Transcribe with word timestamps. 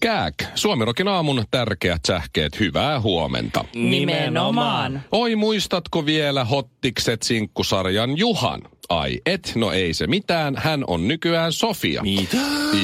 Kääk, 0.00 0.34
Suomirokin 0.54 1.08
aamun 1.08 1.44
tärkeät 1.50 2.00
sähkeet, 2.06 2.60
hyvää 2.60 3.00
huomenta. 3.00 3.64
Nimenomaan. 3.74 5.02
Oi, 5.12 5.36
muistatko 5.36 6.06
vielä 6.06 6.44
Hottikset 6.44 7.22
sinkkusarjan 7.22 8.18
Juhan? 8.18 8.62
Ai 8.88 9.20
et, 9.26 9.52
no 9.54 9.72
ei 9.72 9.94
se 9.94 10.06
mitään, 10.06 10.54
hän 10.56 10.84
on 10.86 11.08
nykyään 11.08 11.52
Sofia. 11.52 12.02
Mitä? 12.02 12.36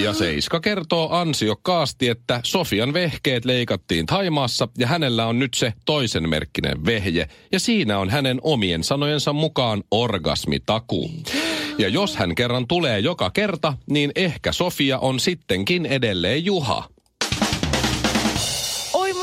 Ja 0.03 0.15
Seiska 0.15 0.61
kertoo 0.61 1.09
ansiokkaasti, 1.11 2.09
että 2.09 2.41
Sofian 2.45 2.93
vehkeet 2.93 3.45
leikattiin 3.45 4.07
Taimaassa 4.07 4.69
ja 4.79 4.87
hänellä 4.87 5.27
on 5.27 5.39
nyt 5.39 5.55
se 5.55 5.73
toisen 5.85 6.29
merkkinen 6.29 6.87
vehje. 6.87 7.29
Ja 7.53 7.61
siinä 7.61 7.99
on 7.99 8.11
hänen 8.11 8.39
omien 8.43 8.85
sanojensa 8.85 9.33
mukaan 9.33 9.83
orgasmitakuu. 9.91 11.11
Ja 11.79 11.89
jos 11.89 12.17
hän 12.17 12.35
kerran 12.35 12.67
tulee 12.67 13.01
joka 13.01 13.31
kerta, 13.31 13.75
niin 13.91 14.13
ehkä 14.15 14.53
Sofia 14.53 14.99
on 14.99 15.21
sittenkin 15.21 15.87
edelleen 15.87 16.45
Juha. 16.45 16.96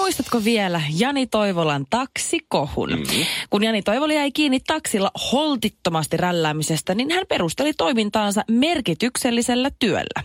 Muistatko 0.04 0.44
vielä 0.44 0.82
Jani 0.98 1.28
Toivolan 1.28 1.86
taksikohun? 1.90 2.90
Mm-hmm. 2.90 3.26
Kun 3.50 3.64
Jani 3.64 3.82
Toivola 3.82 4.14
jäi 4.14 4.32
kiinni 4.32 4.60
taksilla 4.60 5.12
holtittomasti 5.32 6.18
rälläämisestä, 6.18 6.96
niin 6.96 7.12
hän 7.12 7.26
perusteli 7.30 7.74
toimintaansa 7.74 8.44
merkityksellisellä 8.48 9.70
työllä. 9.80 10.24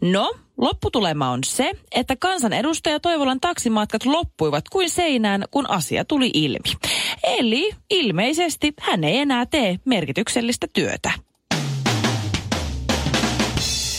No, 0.00 0.34
lopputulema 0.58 1.30
on 1.30 1.44
se, 1.44 1.72
että 1.92 2.16
kansanedustaja 2.16 3.00
Toivolan 3.00 3.40
taksimatkat 3.40 4.04
loppuivat 4.04 4.68
kuin 4.68 4.90
seinään, 4.90 5.44
kun 5.50 5.70
asia 5.70 6.04
tuli 6.04 6.30
ilmi. 6.34 6.74
Eli 7.22 7.70
ilmeisesti 7.90 8.72
hän 8.80 9.04
ei 9.04 9.16
enää 9.16 9.46
tee 9.46 9.76
merkityksellistä 9.84 10.66
työtä. 10.72 11.27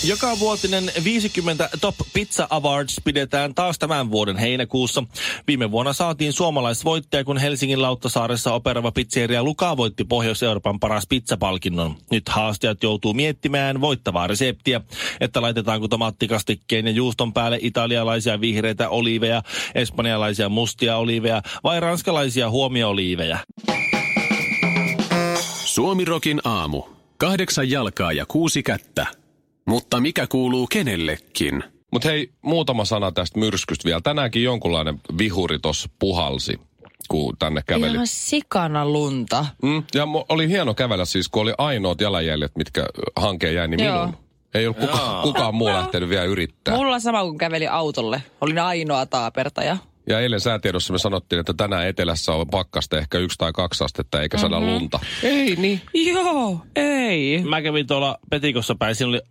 Joka 0.04 0.40
vuotinen 0.40 0.92
50 1.04 1.70
Top 1.82 1.96
Pizza 2.14 2.48
Awards 2.50 2.96
pidetään 3.04 3.56
taas 3.56 3.80
tämän 3.80 4.12
vuoden 4.12 4.38
heinäkuussa. 4.38 5.04
Viime 5.48 5.72
vuonna 5.72 5.94
saatiin 5.94 6.34
suomalaisvoittaja, 6.34 7.24
kun 7.24 7.38
Helsingin 7.38 7.82
Lauttasaaressa 7.82 8.54
operava 8.54 8.92
pizzeria 8.92 9.44
Luka 9.44 9.78
voitti 9.78 10.04
Pohjois-Euroopan 10.04 10.80
paras 10.80 11.08
pizzapalkinnon. 11.08 11.96
Nyt 12.12 12.30
haastajat 12.30 12.84
joutuu 12.84 13.14
miettimään 13.14 13.82
voittavaa 13.82 14.28
reseptiä, 14.28 14.82
että 15.22 15.42
laitetaanko 15.42 15.88
tomaattikastikkeen 15.88 16.88
ja 16.88 16.92
juuston 16.92 17.34
päälle 17.34 17.60
italialaisia 17.62 18.42
vihreitä 18.42 18.90
oliiveja, 18.90 19.44
espanjalaisia 19.76 20.50
mustia 20.50 20.98
oliiveja 20.98 21.42
vai 21.64 21.80
ranskalaisia 21.80 22.50
huomiooliiveja. 22.50 23.38
Suomirokin 25.66 26.42
aamu. 26.44 26.84
Kahdeksan 27.18 27.70
jalkaa 27.70 28.12
ja 28.12 28.26
kuusi 28.26 28.64
kättä. 28.64 29.19
Mutta 29.70 30.00
mikä 30.00 30.28
kuuluu 30.28 30.68
kenellekin? 30.68 31.64
Mutta 31.92 32.08
hei, 32.10 32.32
muutama 32.42 32.86
sana 32.86 33.12
tästä 33.12 33.40
myrskystä 33.40 33.86
vielä. 33.86 34.02
Tänäänkin 34.04 34.44
jonkunlainen 34.44 35.02
vihuri 35.18 35.60
tuossa 35.60 35.90
puhalsi, 36.00 36.60
kun 37.08 37.36
tänne 37.40 37.62
käveli. 37.68 37.94
Ihan 37.94 38.08
sikana 38.08 38.86
lunta. 38.86 39.46
Mm, 39.64 39.84
ja 39.96 40.08
oli 40.30 40.48
hieno 40.50 40.74
kävellä 40.74 41.06
siis, 41.06 41.30
kun 41.30 41.42
oli 41.42 41.54
ainoat 41.58 42.02
jalanjäljet, 42.02 42.52
mitkä 42.58 42.86
hanke 43.16 43.52
jäi, 43.52 43.68
niin 43.68 43.84
Joo. 43.84 43.98
minun. 44.06 44.18
Ei 44.54 44.68
ollut 44.68 44.80
kuka, 44.80 45.20
kukaan 45.24 45.56
muu 45.56 45.68
lähtenyt 45.68 46.10
vielä 46.10 46.24
yrittää. 46.24 46.76
Mulla 46.76 47.00
sama 47.00 47.22
kuin 47.24 47.38
käveli 47.38 47.68
autolle. 47.68 48.24
Olin 48.42 48.60
ainoa 48.60 49.06
taapertaja. 49.06 49.78
Ja 50.10 50.20
eilen 50.20 50.40
säätiedossa 50.40 50.94
me 50.94 51.00
sanottiin, 51.00 51.40
että 51.40 51.54
tänään 51.58 51.88
etelässä 51.88 52.32
on 52.34 52.48
pakkasta 52.48 52.98
ehkä 52.98 53.18
yksi 53.18 53.38
tai 53.38 53.52
kaksi 53.54 53.84
astetta, 53.84 54.22
eikä 54.22 54.38
sada 54.38 54.60
Mhm. 54.60 54.70
lunta. 54.70 55.00
Ei 55.24 55.56
niin. 55.56 55.82
Joo, 55.94 56.60
ei. 56.76 57.44
Mä 57.44 57.62
kävin 57.62 57.88
tuolla 57.88 58.18
Petikossa 58.30 58.76
päin, 58.76 58.96
siinä 58.96 59.10
oli 59.10 59.22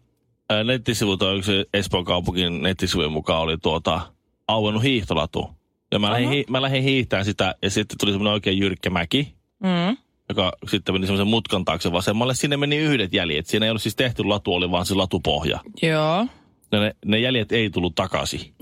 ää, 0.50 0.64
nettisivu, 0.64 1.16
toi 1.16 1.38
yksi 1.38 1.53
Espoon 1.75 2.04
kaupungin 2.04 2.62
nettisivujen 2.62 3.12
mukaan 3.12 3.41
oli 3.42 3.59
tuota 3.59 4.00
auennut 4.48 4.82
hiihtolatu. 4.82 5.50
Ja 5.92 5.98
mä 5.98 6.10
lähdin, 6.10 6.31
hi- 6.31 6.44
mä 6.50 6.62
lähdin 6.62 6.82
hiihtämään 6.82 7.25
sitä 7.25 7.54
ja 7.62 7.70
sitten 7.70 7.98
tuli 8.00 8.12
semmoinen 8.12 8.32
oikein 8.32 8.58
jyrkkä 8.58 8.91
mäki, 8.91 9.34
Mm. 9.62 9.97
joka 10.28 10.53
sitten 10.69 10.94
meni 10.94 11.06
semmoisen 11.06 11.26
mutkan 11.26 11.64
taakse 11.64 11.92
vasemmalle. 11.92 12.34
Sinne 12.34 12.56
meni 12.56 12.76
yhdet 12.76 13.12
jäljet. 13.12 13.47
Siinä 13.47 13.66
ei 13.66 13.70
ollut 13.70 13.82
siis 13.82 13.97
tehty 13.97 14.25
latu, 14.25 14.54
oli 14.54 14.70
vaan 14.70 14.87
se 14.87 14.94
latupohja. 14.94 15.60
Joo. 15.82 16.26
Ja 16.72 16.81
ne, 16.81 16.94
ne 17.04 17.19
jäljet 17.19 17.53
ei 17.53 17.70
tullut 17.70 17.94
takaisin. 17.94 18.41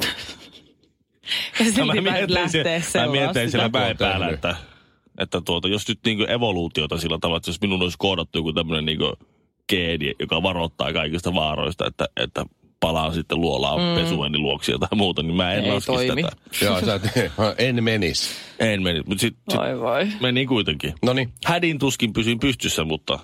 Ja 1.58 1.64
silti 1.64 1.80
mä 1.80 1.94
mä 1.94 2.00
mietin, 2.00 2.82
se, 2.82 2.98
mä 3.00 3.06
mietin 3.06 3.50
siellä 3.50 3.70
päin 3.70 3.96
päällä, 3.96 4.28
että, 4.28 4.56
että 5.18 5.40
tuota, 5.40 5.68
jos 5.68 5.88
nyt 5.88 5.98
niinku 6.04 6.24
evoluutiota 6.28 6.98
sillä 6.98 7.18
tavalla, 7.20 7.36
että 7.36 7.50
jos 7.50 7.60
minun 7.60 7.82
olisi 7.82 7.96
koodattu 7.98 8.38
joku 8.38 8.52
tämmöinen 8.52 8.84
niinku 8.84 9.12
geeni, 9.68 10.14
joka 10.20 10.42
varoittaa 10.42 10.92
kaikista 10.92 11.34
vaaroista, 11.34 11.86
että, 11.86 12.06
että 12.16 12.44
palaan 12.80 13.14
sitten 13.14 13.40
luolaan 13.40 13.80
mm. 13.80 14.02
pesueni 14.02 14.38
luoksi 14.38 14.72
tai 14.80 14.88
muuta, 14.94 15.22
niin 15.22 15.36
mä 15.36 15.52
en 15.52 15.64
Ei 15.64 15.72
laskisi 15.72 16.06
toimi. 16.06 16.22
tätä. 16.22 16.36
Joo, 16.64 16.80
sä 16.80 16.94
et, 16.94 17.02
en 17.58 17.84
menis. 17.84 18.30
En 18.58 18.82
meni, 18.82 19.02
mutta 19.06 19.20
sitten 19.20 19.42
sit 19.50 19.80
voi. 19.80 20.08
meni 20.20 20.46
kuitenkin. 20.46 20.94
No 21.02 21.12
niin, 21.12 21.32
Hädin 21.44 21.78
tuskin 21.78 22.12
pysyin 22.12 22.38
pystyssä, 22.40 22.84
mutta... 22.84 23.18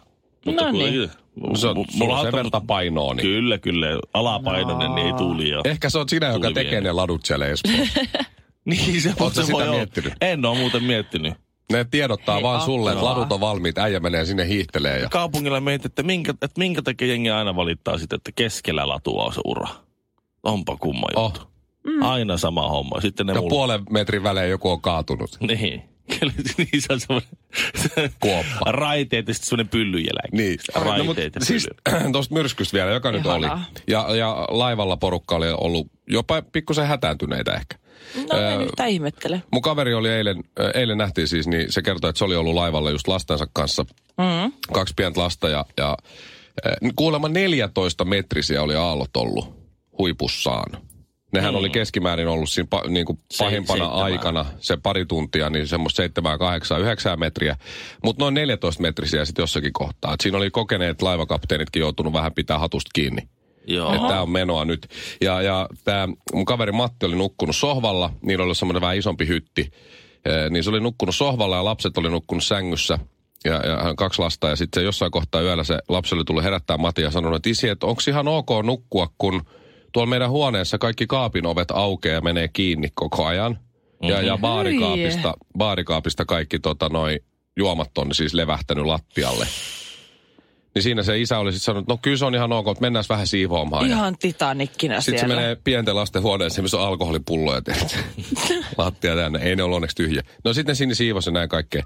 mutta 0.46 0.64
No 0.64 0.72
niin. 0.72 1.10
se 1.54 1.68
on, 1.68 1.84
mulla 1.94 2.18
on 2.18 2.24
sen 2.24 2.32
verta 2.32 2.62
painoa. 2.66 3.14
Niin. 3.14 3.22
Kyllä, 3.22 3.58
kyllä. 3.58 3.86
Alapainoinen 4.14 4.94
niin 4.94 5.06
ei 5.06 5.12
tuli. 5.12 5.48
Ja... 5.48 5.60
Ehkä 5.64 5.90
se 5.90 5.98
on 5.98 6.08
sinä, 6.08 6.26
joka 6.26 6.38
Tuli 6.38 6.54
tekee 6.54 6.70
vielä. 6.70 6.84
ne 6.84 6.92
ladut 6.92 7.24
siellä 7.24 7.46
Espoossa. 7.46 8.00
Niin 8.64 9.00
se, 9.02 9.14
se 9.32 9.42
sitä 9.42 9.52
voi 9.52 9.62
olla. 9.62 9.72
miettinyt? 9.76 10.12
En 10.20 10.44
ole 10.44 10.58
muuten 10.58 10.84
miettinyt. 10.84 11.34
Ne 11.72 11.86
tiedottaa 11.90 12.34
Hei, 12.34 12.42
vaan 12.42 12.60
sulle, 12.60 12.90
että 12.90 13.00
apua. 13.00 13.10
ladut 13.10 13.32
on 13.32 13.40
valmiit, 13.40 13.78
äijä 13.78 14.00
menee 14.00 14.24
sinne 14.24 14.48
hiihtelee. 14.48 14.98
Ja... 14.98 15.08
Kaupungilla 15.08 15.60
mietit, 15.60 15.86
että 15.86 16.02
minkä, 16.02 16.30
että 16.30 16.58
minkä 16.58 16.82
takia 16.82 17.08
jengi 17.08 17.30
aina 17.30 17.56
valittaa 17.56 17.98
sitten, 17.98 18.16
että 18.16 18.32
keskellä 18.34 18.88
latua 18.88 19.24
on 19.24 19.32
se 19.34 19.40
ura. 19.44 19.68
Onpa 20.42 20.76
kumma 20.76 21.06
juttu. 21.16 21.40
Oh. 21.40 21.52
Mm. 21.86 22.02
Aina 22.02 22.36
sama 22.36 22.68
homma. 22.68 23.00
Sitten 23.00 23.26
ne 23.26 23.32
Ja 23.32 23.38
mulla... 23.40 23.50
puolen 23.50 23.80
metrin 23.90 24.22
välein 24.22 24.50
joku 24.50 24.70
on 24.70 24.80
kaatunut. 24.80 25.36
Niin. 25.40 25.82
Kyllä, 26.20 26.32
niin 26.56 26.68
se 26.82 26.92
on 26.92 27.00
semmoinen... 27.00 27.30
Kuoppa. 28.20 28.72
Raiteet 28.72 29.28
ja 29.28 29.34
sitten 29.34 29.48
semmoinen 29.48 29.68
pyllyjälki. 29.68 30.36
Niin. 30.36 30.58
Raiteet 30.74 31.06
mut 31.06 31.16
ja 31.16 31.30
siis 31.40 31.68
tuosta 32.12 32.34
myrskystä 32.38 32.74
vielä, 32.74 32.90
joka 32.90 33.12
nyt 33.12 33.26
oli. 33.26 33.46
Ihanaa. 33.46 33.64
Ja, 33.88 34.16
ja 34.16 34.46
laivalla 34.50 34.96
porukka 34.96 35.36
oli 35.36 35.46
ollut 35.50 35.86
jopa 36.08 36.42
pikkusen 36.42 36.86
hätääntyneitä 36.86 37.52
ehkä. 37.54 37.81
No 38.32 38.38
en 38.38 38.60
yhtään 38.60 38.88
ihmettele. 38.88 39.42
Mun 39.52 39.62
kaveri 39.62 39.94
oli 39.94 40.08
eilen, 40.08 40.44
eilen 40.74 40.98
nähtiin 40.98 41.28
siis, 41.28 41.46
niin 41.46 41.72
se 41.72 41.82
kertoi, 41.82 42.10
että 42.10 42.18
se 42.18 42.24
oli 42.24 42.36
ollut 42.36 42.54
laivalla 42.54 42.90
just 42.90 43.08
lastensa 43.08 43.46
kanssa. 43.52 43.84
Mm. 44.18 44.52
Kaksi 44.72 44.94
pientä 44.96 45.20
lasta 45.20 45.48
ja, 45.48 45.64
ja 45.76 45.96
kuulemma 46.96 47.28
14 47.28 48.04
metrisiä 48.04 48.62
oli 48.62 48.74
aallot 48.76 49.16
ollut 49.16 49.54
huipussaan. 49.98 50.82
Nehän 51.32 51.54
mm. 51.54 51.58
oli 51.58 51.70
keskimäärin 51.70 52.28
ollut 52.28 52.50
siinä 52.50 52.66
pa, 52.70 52.82
niin 52.88 53.06
kuin 53.06 53.18
Se- 53.30 53.44
pahimpana 53.44 53.84
seitsemän. 53.84 54.04
aikana, 54.04 54.46
se 54.58 54.76
pari 54.76 55.06
tuntia, 55.06 55.50
niin 55.50 55.68
semmoista 55.68 55.96
7, 55.96 56.38
8, 56.38 56.80
9 56.80 57.18
metriä. 57.18 57.56
Mutta 58.04 58.24
noin 58.24 58.34
14 58.34 58.82
metrisiä 58.82 59.24
sitten 59.24 59.42
jossakin 59.42 59.72
kohtaa. 59.72 60.14
Et 60.14 60.20
siinä 60.20 60.38
oli 60.38 60.50
kokeneet 60.50 61.02
laivakapteenitkin 61.02 61.80
joutunut 61.80 62.12
vähän 62.12 62.32
pitää 62.32 62.58
hatusta 62.58 62.90
kiinni. 62.94 63.22
Joo. 63.66 63.94
Että 63.94 64.08
tämä 64.08 64.22
on 64.22 64.30
menoa 64.30 64.64
nyt. 64.64 64.88
Ja, 65.20 65.42
ja 65.42 65.68
tämä 65.84 66.08
mun 66.32 66.44
kaveri 66.44 66.72
Matti 66.72 67.06
oli 67.06 67.16
nukkunut 67.16 67.56
sohvalla, 67.56 68.10
niillä 68.22 68.44
oli 68.44 68.54
semmoinen 68.54 68.80
vähän 68.80 68.96
isompi 68.96 69.26
hytti. 69.26 69.70
Eh, 70.24 70.50
niin 70.50 70.64
se 70.64 70.70
oli 70.70 70.80
nukkunut 70.80 71.14
sohvalla 71.14 71.56
ja 71.56 71.64
lapset 71.64 71.98
oli 71.98 72.10
nukkunut 72.10 72.44
sängyssä. 72.44 72.98
Ja, 73.44 73.54
ja 73.66 73.82
hän 73.82 73.96
kaksi 73.96 74.22
lasta 74.22 74.48
ja 74.48 74.56
sitten 74.56 74.84
jossain 74.84 75.10
kohtaa 75.10 75.40
yöllä 75.40 75.64
se 75.64 75.78
lapsi 75.88 76.14
oli 76.14 76.24
tullut 76.24 76.44
herättää 76.44 76.78
Matti 76.78 77.02
ja 77.02 77.10
sanonut, 77.10 77.36
että 77.36 77.50
isi, 77.50 77.68
että 77.68 77.86
onko 77.86 78.02
ihan 78.08 78.28
ok 78.28 78.48
nukkua, 78.64 79.08
kun 79.18 79.42
tuolla 79.92 80.10
meidän 80.10 80.30
huoneessa 80.30 80.78
kaikki 80.78 81.06
kaapin 81.06 81.46
ovet 81.46 81.70
aukeaa 81.70 82.14
ja 82.14 82.20
menee 82.20 82.48
kiinni 82.48 82.88
koko 82.94 83.24
ajan. 83.24 83.58
Ja, 84.02 84.22
ja 84.22 84.38
baarikaapista, 84.38 85.34
baarikaapista 85.58 86.24
kaikki 86.24 86.58
tota, 86.58 86.88
noi 86.88 87.20
juomat 87.56 87.98
on 87.98 88.14
siis 88.14 88.34
levähtänyt 88.34 88.84
lattialle. 88.84 89.46
Niin 90.74 90.82
siinä 90.82 91.02
se 91.02 91.20
isä 91.20 91.38
oli 91.38 91.52
sitten 91.52 91.64
sanonut, 91.64 91.82
että 91.84 91.92
no 91.92 91.98
kyllä 92.02 92.16
se 92.16 92.24
on 92.24 92.34
ihan 92.34 92.52
ok, 92.52 92.68
että 92.68 92.80
mennään 92.80 93.04
vähän 93.08 93.26
siivoamaan. 93.26 93.86
Ihan 93.86 94.18
titanikkina 94.18 95.00
sitten 95.00 95.20
se 95.20 95.26
menee 95.26 95.56
pienten 95.64 95.96
lasten 95.96 96.22
huoneeseen, 96.22 96.64
missä 96.64 96.76
on 96.76 96.86
alkoholipulloja. 96.86 97.62
tiedätkö? 97.62 97.96
Lattia 98.78 99.16
täynnä. 99.16 99.38
Ei 99.38 99.56
ne 99.56 99.62
ole 99.62 99.74
onneksi 99.74 99.96
tyhjä. 99.96 100.22
No 100.44 100.52
sitten 100.52 100.76
sinne 100.76 100.94
siivosi 100.94 101.30
näin 101.30 101.48
kaikkea. 101.48 101.82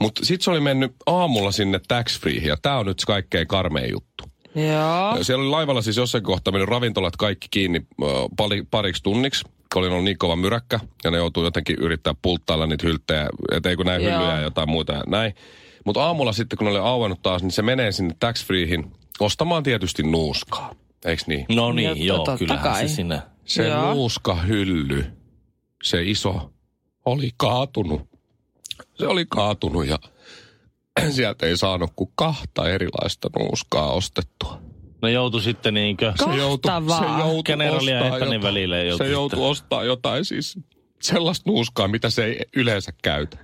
Mutta 0.00 0.24
sitten 0.24 0.44
se 0.44 0.50
oli 0.50 0.60
mennyt 0.60 0.92
aamulla 1.06 1.52
sinne 1.52 1.80
tax 1.88 2.20
free 2.20 2.34
ja 2.34 2.56
tämä 2.62 2.78
on 2.78 2.86
nyt 2.86 3.02
kaikkein 3.06 3.46
karmein 3.46 3.90
juttu. 3.90 4.24
Joo. 4.54 5.24
Siellä 5.24 5.42
oli 5.42 5.50
laivalla 5.50 5.82
siis 5.82 5.96
jossain 5.96 6.24
kohtaa 6.24 6.52
mennyt 6.52 6.68
ravintolat 6.68 7.16
kaikki 7.16 7.48
kiinni 7.50 7.78
äh, 8.02 8.08
pari, 8.36 8.62
pariksi 8.70 9.02
tunniksi. 9.02 9.44
Kun 9.72 9.80
Oli 9.82 9.88
ollut 9.88 10.04
niin 10.04 10.18
kova 10.18 10.36
myräkkä 10.36 10.80
ja 11.04 11.10
ne 11.10 11.16
joutuu 11.16 11.44
jotenkin 11.44 11.76
yrittää 11.80 12.14
pulttailla 12.22 12.66
niitä 12.66 12.86
hylttejä, 12.86 13.28
että 13.52 13.68
ei 13.70 13.76
kun 13.76 13.86
näin 13.86 14.02
hyllyjä 14.02 14.34
ja 14.34 14.40
jotain 14.40 14.70
muuta 14.70 14.92
ja 14.92 15.02
näin. 15.06 15.34
Mutta 15.84 16.04
aamulla 16.04 16.32
sitten 16.32 16.56
kun 16.56 16.64
ne 16.64 16.70
oli 16.70 16.78
auennut 16.78 17.22
taas, 17.22 17.42
niin 17.42 17.50
se 17.52 17.62
menee 17.62 17.92
sinne 17.92 18.14
tax 18.20 18.44
freehin 18.46 18.92
ostamaan 19.20 19.62
tietysti 19.62 20.02
nuuskaa. 20.02 20.74
Eiks 21.04 21.26
niin? 21.26 21.46
No 21.48 21.68
Ja 21.68 21.72
niin, 21.74 22.06
joo, 22.06 22.16
totta 22.16 22.38
kyllähän 22.38 22.62
kai. 22.62 22.88
se 22.88 22.94
sinne. 22.94 23.22
Se 23.44 23.66
Joo. 23.68 23.94
nuuskahylly, 23.94 25.04
se 25.82 26.02
iso, 26.02 26.52
oli 27.04 27.30
kaatunut. 27.36 28.08
Se 28.94 29.06
oli 29.06 29.26
kaatunut 29.28 29.86
ja 29.86 29.98
sieltä 31.10 31.46
ei 31.46 31.56
saanut 31.56 31.92
kuin 31.96 32.12
kahta 32.14 32.68
erilaista 32.70 33.28
nuuskaa 33.38 33.92
ostettua. 33.92 34.60
No 35.02 35.08
joutui 35.08 35.42
sitten 35.42 35.74
niinkö... 35.74 36.12
Vaan. 36.26 36.38
joutui 36.38 37.42
Generaali 37.44 37.90
ja 37.90 38.00
ostaa 38.02 38.18
jotain- 38.18 38.42
välillä 38.42 38.78
joutui 38.78 39.06
Se 39.06 39.12
joutui 39.12 39.36
sitten. 39.36 39.50
ostaa 39.50 39.84
jotain 39.84 40.24
siis 40.24 40.58
sellaista 41.02 41.50
nuuskaa, 41.50 41.88
mitä 41.88 42.10
se 42.10 42.24
ei 42.24 42.40
yleensä 42.56 42.92
käytä. 43.02 43.38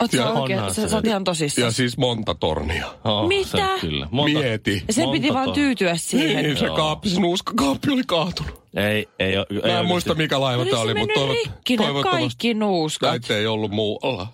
Oot 0.00 0.12
Ja 0.12 0.22
sä 0.22 0.30
oikein, 0.32 0.60
sä, 0.60 0.74
se. 0.74 0.88
sä 0.88 0.96
oot 0.96 1.06
ihan 1.06 1.24
tosissaan. 1.24 1.64
Ja 1.66 1.70
siis 1.70 1.98
monta 1.98 2.34
tornia. 2.34 2.86
Oh, 3.04 3.28
Mitä? 3.28 3.48
Se, 3.50 3.80
kyllä. 3.80 4.08
Monta, 4.10 4.38
Mieti. 4.38 4.82
Ja 4.88 4.92
sen 4.92 5.04
monta 5.04 5.20
piti 5.20 5.34
vaan 5.34 5.52
tyytyä 5.52 5.96
siihen. 5.96 6.44
Niin, 6.44 6.56
se 6.56 6.66
Joo. 6.66 6.76
kaappi, 6.76 7.08
se 7.08 7.20
nuuskakaappi 7.20 7.90
oli 7.90 8.02
kaatunut. 8.06 8.62
Ei, 8.76 8.84
ei, 8.84 9.06
ei, 9.18 9.34
Mä 9.36 9.40
en 9.40 9.56
oikeasti. 9.62 9.86
muista 9.86 10.14
mikä 10.14 10.40
laiva 10.40 10.62
Oli 10.62 10.70
tämä 10.70 10.82
se 10.82 10.90
oli, 10.90 10.94
mutta 11.00 11.14
toivot, 11.14 11.36
ne 11.68 11.76
toivottavasti 11.76 12.20
kaikki 12.20 12.54
nuuskat. 12.54 13.10
näitä 13.10 13.36
ei 13.36 13.46
ollut 13.46 13.70
muualla. 13.70 14.26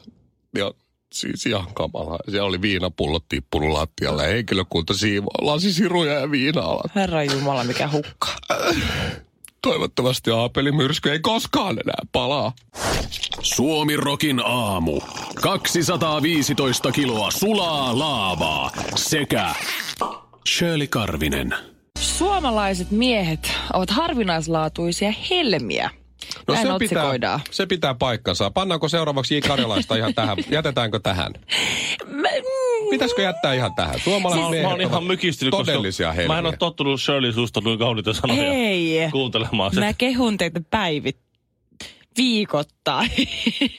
Ja 0.59 0.73
siis 1.15 1.47
ihan 1.47 1.75
kamalaa. 1.75 2.19
Siellä 2.31 2.49
oli 2.49 2.63
viinapullot 2.63 3.25
tippunut 3.29 3.71
lattialle 3.71 4.23
ja 4.23 4.29
henkilökunta 4.29 4.95
siivoo 4.95 5.35
lasisiruja 5.41 6.13
ja 6.13 6.31
viina-alat. 6.31 6.95
Herra 6.95 7.23
Jumala, 7.23 7.65
mikä 7.65 7.89
hukka. 7.89 8.29
Toivottavasti 9.63 10.31
Aapeli-myrsky 10.31 11.11
ei 11.11 11.19
koskaan 11.19 11.79
enää 11.79 12.03
palaa. 12.13 12.53
Suomi 13.41 13.97
Rokin 13.97 14.41
aamu. 14.45 15.01
215 15.43 16.93
kiloa 16.93 17.31
sulaa 17.31 17.99
laavaa 17.99 18.71
sekä 18.97 19.55
Shirley 20.49 20.87
Karvinen. 20.87 21.55
Suomalaiset 21.99 22.91
miehet 22.91 23.53
ovat 23.73 23.91
harvinaislaatuisia 23.91 25.13
helmiä. 25.31 25.91
No 26.49 26.55
Näin 26.55 26.67
se 26.67 26.73
pitää, 26.79 27.41
se 27.51 27.67
pitää 27.67 27.95
paikkansa. 27.95 28.51
Pannaanko 28.51 28.89
seuraavaksi 28.89 29.35
J. 29.37 29.39
Karjalaista 29.49 29.97
ihan 29.97 30.15
tähän? 30.15 30.37
Jätetäänkö 30.51 31.01
tähän? 31.03 31.33
Mä, 32.07 32.29
Pitäisikö 32.91 33.23
jättää 33.23 33.55
ihan 33.55 33.75
tähän? 33.75 34.01
Suomalaiset 34.01 34.45
Mä, 34.45 34.51
miehet 34.51 34.67
mä 34.67 34.71
oon 34.71 34.81
ihan 34.81 35.05
mykistynyt, 35.05 35.51
todellisia 35.51 36.07
koska 36.09 36.23
mä 36.23 36.23
en 36.23 36.31
helmiä. 36.31 36.49
ole 36.49 36.57
tottunut 36.57 37.01
Shirley 37.01 37.33
suusta 37.33 37.61
noin 37.61 37.79
kauniita 37.79 38.13
sanoja 38.13 38.43
Hei. 38.43 39.09
kuuntelemaan 39.13 39.71
sitä. 39.71 39.81
Mä 39.87 39.93
kehun 39.93 40.37
teitä 40.37 40.61
päivit 40.71 41.17
viikoittain. 42.17 43.11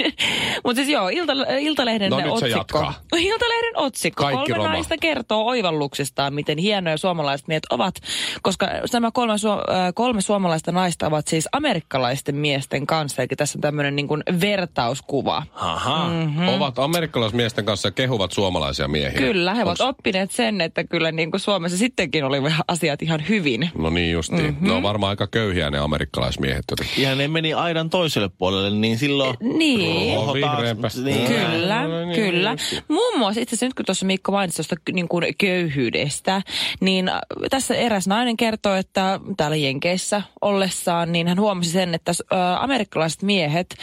Mutta 0.64 0.76
siis 0.76 0.90
joo, 0.90 1.10
Ilta, 1.10 1.34
Iltalehden 1.60 2.10
No 2.10 2.18
nyt 2.18 2.26
se 2.26 2.32
otsikko. 2.32 2.80
Iltalehden 3.18 3.72
otsikko. 3.78 4.24
Kaikki 4.24 4.38
kolme 4.38 4.56
romahti. 4.58 4.76
naista 4.78 4.96
kertoo 4.98 5.46
oivalluksistaan, 5.46 6.34
miten 6.34 6.58
hienoja 6.58 6.98
suomalaiset 6.98 7.48
miehet 7.48 7.64
ovat. 7.70 7.96
Koska 8.42 8.68
nämä 8.94 9.12
kolme, 9.12 9.34
su- 9.34 9.74
äh, 9.74 9.94
kolme 9.96 10.22
suomalaista 10.22 10.72
naista 10.72 11.08
ovat 11.08 11.28
siis 11.28 11.50
amerikkalaisten 11.52 12.36
miesten 12.36 12.88
kanssa. 12.88 13.22
Eli 13.22 13.28
tässä 13.38 13.58
on 13.58 13.62
tämmöinen 13.62 13.96
niin 13.96 14.08
kuin 14.08 14.24
vertauskuva. 14.42 15.44
Aha. 15.54 16.10
Mm. 16.10 16.48
Ovat 16.48 16.80
amerikkalaismiesten 16.80 17.66
kanssa 17.66 17.88
ja 17.88 17.92
kehuvat 17.92 18.32
suomalaisia 18.32 18.88
miehiä. 18.88 19.20
Kyllä, 19.20 19.54
he 19.54 19.64
ovat 19.64 19.80
Onks- 19.80 19.84
oppineet 19.84 20.32
sen, 20.32 20.62
että 20.62 20.84
kyllä 20.84 21.12
niin 21.12 21.32
kuin 21.32 21.42
Suomessa 21.42 21.78
sittenkin 21.78 22.24
oli 22.24 22.38
asiat 22.68 23.02
ihan 23.02 23.24
hyvin. 23.30 23.70
No 23.78 23.90
niin 23.90 24.12
justiin. 24.12 24.42
Mhm. 24.42 24.50
Mm-hmm. 24.50 24.68
Ne 24.68 24.74
on 24.74 24.84
varmaan 24.84 25.10
aika 25.10 25.28
köyhiä 25.28 25.72
ne 25.72 25.78
amerikkalaismiehet. 25.80 26.64
Ja 26.98 27.16
ne 27.16 27.28
meni 27.28 27.54
aidan 27.54 27.90
toiselle 27.90 28.25
puolelle, 28.30 28.70
niin 28.70 28.98
silloin... 28.98 29.38
Niin. 29.40 30.18
Oho, 30.18 30.34
vihreämpä. 30.34 30.90
Niin. 31.04 31.28
Kyllä, 31.28 31.88
No 31.88 32.06
niin, 32.06 32.16
kyllä. 32.16 32.52
just. 32.52 32.84
Muun 32.88 33.20
muassa 33.20 33.42
itse 33.42 33.50
asiassa 33.50 33.66
nyt 33.66 33.74
kun 33.74 33.86
tuossa 33.86 34.06
Mikko 34.06 34.32
mainitsi 34.32 34.56
tuosta 34.56 34.76
niin 34.94 35.08
kuin 35.08 35.26
köyhyydestä, 35.38 36.42
niin 36.80 37.10
äh, 37.10 37.20
tässä 37.50 37.76
eräs 37.76 38.08
nainen 38.08 38.38
kertoo, 38.38 38.76
että 38.76 39.20
täällä 39.38 39.56
Jenkeissä 39.56 40.22
ollessaan, 40.42 41.12
niin 41.12 41.28
hän 41.28 41.40
huomasi 41.40 41.70
sen, 41.70 41.94
että 41.94 42.12
äh, 42.12 42.64
amerikkalaiset 42.64 43.22
miehet, 43.22 43.76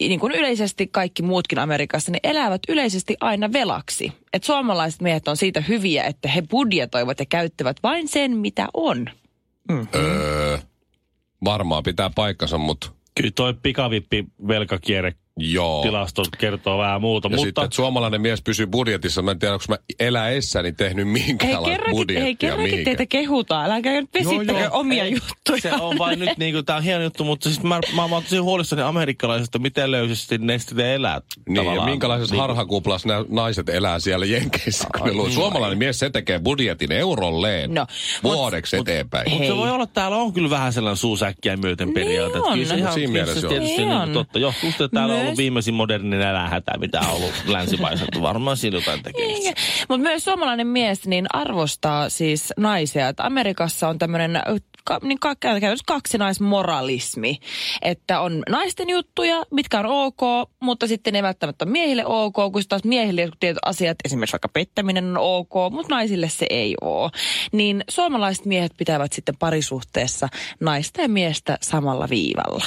niin 0.00 0.20
kuin 0.20 0.32
yleisesti 0.32 0.86
kaikki 0.86 1.22
muutkin 1.22 1.58
Amerikassa, 1.58 2.12
niin 2.12 2.20
elävät 2.22 2.62
yleisesti 2.68 3.16
aina 3.20 3.52
velaksi. 3.52 4.12
Että 4.32 4.46
suomalaiset 4.46 5.00
miehet 5.02 5.28
on 5.28 5.36
siitä 5.36 5.60
hyviä, 5.60 6.04
että 6.04 6.28
he 6.28 6.42
budjetoivat 6.50 7.18
ja 7.18 7.26
käyttävät 7.26 7.76
vain 7.82 8.08
sen, 8.08 8.36
mitä 8.36 8.68
on. 8.74 9.06
Öö, 9.94 10.58
varmaan 11.44 11.82
pitää 11.82 12.10
paikkansa, 12.14 12.58
mutta 12.58 12.90
Kyllä 13.18 13.30
toi 13.34 13.54
pikavippi 13.62 14.24
velkakierre 14.48 15.14
joo. 15.38 15.82
tilasto 15.82 16.22
kertoo 16.38 16.78
vähän 16.78 17.00
muuta, 17.00 17.28
Ja 17.28 17.36
sitten, 17.36 17.48
mutta 17.48 17.64
että 17.64 17.76
suomalainen 17.76 18.20
mies 18.20 18.42
pysyy 18.42 18.66
budjetissa. 18.66 19.22
Mä 19.22 19.30
en 19.30 19.38
tiedä, 19.38 19.54
onko 19.54 19.64
mä 19.68 19.76
eläessäni 20.00 20.72
tehnyt 20.72 21.06
Hei, 21.06 21.12
minkäänlaista 21.26 21.70
kerrankin, 21.70 21.96
budjettia 21.96 22.22
hei, 22.24 22.36
kerrankin 22.36 22.84
teitä 22.84 23.06
kehutaan. 23.06 23.70
Älkää 23.70 23.92
nyt 23.92 24.10
vesittäkö 24.14 24.58
joo. 24.60 24.68
omia 24.72 25.04
Ei, 25.04 25.10
juttuja. 25.10 25.60
Se 25.60 25.72
on 25.82 25.98
vain 25.98 26.18
nyt 26.18 26.38
niinku, 26.38 26.62
tää 26.62 26.76
on 26.76 26.82
hieno 26.82 27.02
juttu, 27.04 27.24
mutta 27.24 27.48
siis 27.48 27.62
mä, 27.62 27.80
mä, 27.96 28.08
mä 28.08 28.14
oon 28.14 28.22
tosi 28.22 28.36
huolissani 28.38 28.82
amerikkalaisista, 28.82 29.58
miten 29.58 29.90
löysästi 29.90 30.38
ne 30.38 30.58
sitten 30.58 30.86
elää. 30.86 31.20
Niin, 31.48 31.56
ja 31.56 31.62
tavallaan. 31.62 31.90
minkälaisessa 31.90 32.34
Niin. 32.34 32.40
harhakuplassa 32.40 33.08
nämä 33.08 33.24
naiset 33.28 33.68
elää 33.68 33.98
siellä 34.00 34.26
Jenkeissä, 34.26 34.86
kun 34.98 35.06
ne 35.06 35.12
luo. 35.12 35.24
niin. 35.24 35.34
Suomalainen 35.34 35.78
mies, 35.78 35.98
se 35.98 36.10
tekee 36.10 36.38
budjetin 36.38 36.92
eurolleen 36.92 37.74
No, 37.74 37.86
mut- 38.22 38.32
vuodeksi 38.36 38.76
eteenpäin. 38.76 39.24
Mutta 39.30 39.38
Hei. 39.44 39.48
se 39.52 39.56
voi 39.56 39.70
olla, 39.70 39.84
että 39.84 39.94
täällä 39.94 40.16
on 40.16 40.32
kyllä 40.32 40.50
vähän 40.50 40.72
sellainen 40.72 40.96
suusäkkiä 40.96 41.56
myöten 41.56 41.92
periaate. 41.94 42.28
Niin 42.28 42.36
Että 42.36 42.48
on. 42.50 42.54
Kyllä 42.58 42.68
se 42.68 42.74
ihan 42.74 42.92
Siinä 42.92 43.12
mielessä 43.12 43.40
se 43.40 43.46
on. 43.46 43.52
tietysti 43.52 43.76
Niin 43.76 43.88
niin 43.88 43.98
on. 44.00 44.10
totta. 44.12 44.38
Johtuu 44.38 44.70
sitten, 44.70 44.84
että 44.84 44.94
täällä 44.94 45.14
on 45.14 45.27
ollut 45.28 45.38
viimeisin 45.38 45.74
modernin 45.74 46.20
elähätä, 46.20 46.78
mitä 46.78 47.00
on 47.00 47.16
ollut 47.16 47.32
länsimaiselta. 47.46 48.22
Varmaan 48.22 48.56
siinä 48.56 48.76
jotain 48.76 49.02
tekemistä. 49.02 49.52
Mutta 49.88 50.02
myös 50.02 50.24
suomalainen 50.24 50.66
mies 50.66 51.06
niin 51.06 51.26
arvostaa 51.32 52.08
siis 52.08 52.52
naisia. 52.56 53.08
Että 53.08 53.26
Amerikassa 53.26 53.88
on 53.88 53.98
tämmöinen 53.98 54.42
ka, 54.88 55.00
niin 55.02 55.18
ka, 55.20 55.34
käytännössä 55.34 55.84
kaksinaismoralismi, 55.86 57.38
että 57.82 58.20
on 58.20 58.42
naisten 58.48 58.90
juttuja, 58.90 59.44
mitkä 59.50 59.78
on 59.78 59.86
ok, 59.86 60.50
mutta 60.60 60.86
sitten 60.86 61.16
ei 61.16 61.22
välttämättä 61.22 61.64
ole 61.64 61.72
miehille 61.72 62.06
ok, 62.06 62.34
kun 62.52 62.62
taas 62.68 62.84
miehille 62.84 63.20
jotkut 63.20 63.40
tietyt 63.40 63.58
asiat, 63.64 63.96
esimerkiksi 64.04 64.32
vaikka 64.32 64.48
pettäminen 64.48 65.04
on 65.04 65.18
ok, 65.18 65.72
mutta 65.72 65.94
naisille 65.94 66.28
se 66.28 66.46
ei 66.50 66.74
ole. 66.80 67.10
Niin 67.52 67.84
suomalaiset 67.90 68.46
miehet 68.46 68.72
pitävät 68.76 69.12
sitten 69.12 69.36
parisuhteessa 69.38 70.28
naista 70.60 71.02
ja 71.02 71.08
miestä 71.08 71.58
samalla 71.62 72.08
viivalla. 72.10 72.64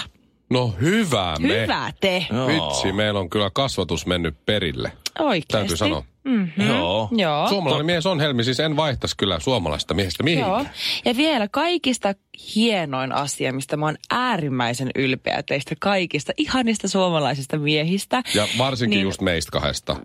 No 0.52 0.76
hyvä 0.82 1.36
me. 1.40 1.62
Hyvä 1.62 1.94
te, 2.02 2.26
Joo. 2.34 2.48
Vitsi, 2.48 2.94
meillä 2.94 3.20
on 3.20 3.30
kyllä 3.30 3.50
kasvatus 3.54 4.06
mennyt 4.06 4.46
perille. 4.46 4.92
oikeasti. 5.20 5.52
Täytyy 5.52 5.78
sanoa. 5.78 6.04
Mm-hmm. 6.24 6.68
Joo. 6.68 7.10
Joo. 7.12 7.50
Suomalainen 7.50 7.86
mies 7.86 8.06
on 8.06 8.20
helmi, 8.20 8.44
siis 8.44 8.60
en 8.60 8.76
vaihtaisi 8.76 9.18
kyllä 9.18 9.40
suomalaista 9.40 9.94
Joo. 9.94 10.24
mihinkään. 10.24 10.70
Ja 11.06 11.18
vielä 11.18 11.48
kaikista 11.48 12.14
hienoin 12.56 13.12
asia, 13.12 13.54
mistä 13.54 13.78
mä 13.78 13.86
oon 13.86 13.98
äärimmäisen 14.12 14.90
ylpeä 14.96 15.44
teistä 15.44 15.76
kaikista 15.80 16.34
ihanista 16.38 16.88
suomalaisista 16.88 17.58
miehistä. 17.58 18.24
Ja 18.36 18.48
varsinkin 18.58 18.98
niin. 18.98 19.04
just 19.04 19.22
meistä 19.22 19.52
kahdesta. 19.52 19.96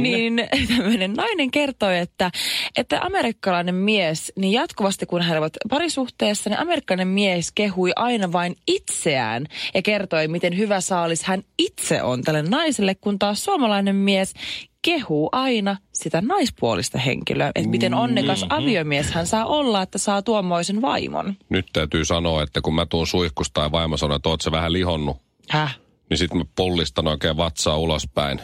Niin 0.00 0.48
tämmöinen 0.76 1.12
nainen 1.12 1.50
kertoi, 1.50 1.98
että, 1.98 2.30
että 2.76 3.00
amerikkalainen 3.00 3.74
mies, 3.74 4.32
niin 4.36 4.52
jatkuvasti 4.52 5.06
kun 5.06 5.22
he 5.22 5.32
olivat 5.32 5.52
parisuhteessa, 5.70 6.50
niin 6.50 6.60
amerikkalainen 6.60 7.08
mies 7.08 7.52
kehui 7.52 7.92
aina 7.96 8.32
vain 8.32 8.56
itseään 8.66 9.46
ja 9.74 9.82
kertoi, 9.82 10.28
miten 10.28 10.56
hyvä 10.56 10.80
saalis 10.80 11.24
hän 11.24 11.42
itse 11.58 12.02
on 12.02 12.22
tälle 12.22 12.42
naiselle, 12.42 12.94
kun 12.94 13.18
taas 13.18 13.44
suomalainen 13.44 13.96
mies 13.96 14.34
kehuu 14.82 15.28
aina 15.32 15.76
sitä 15.92 16.20
naispuolista 16.20 16.98
henkilöä, 16.98 17.50
että 17.54 17.70
miten 17.70 17.94
onnekas 17.94 18.46
aviomies 18.48 19.10
hän 19.10 19.26
saa 19.26 19.46
olla, 19.46 19.82
että 19.82 19.98
saa 19.98 20.22
tuommoisen 20.22 20.82
vaimon. 20.82 21.34
Nyt 21.48 21.66
täytyy 21.72 22.04
sanoa, 22.04 22.42
että 22.42 22.60
kun 22.60 22.74
mä 22.74 22.86
tuun 22.86 23.06
suihkusta 23.06 23.60
ja 23.60 23.72
vaimo 23.72 23.96
sanoo, 23.96 24.16
että 24.16 24.28
oot 24.28 24.40
sä 24.40 24.50
vähän 24.50 24.72
lihonnut, 24.72 25.16
Häh? 25.48 25.78
niin 26.10 26.18
sit 26.18 26.34
mä 26.34 26.44
pullistan 26.56 27.08
oikein 27.08 27.36
vatsaa 27.36 27.78
ulospäin. 27.78 28.40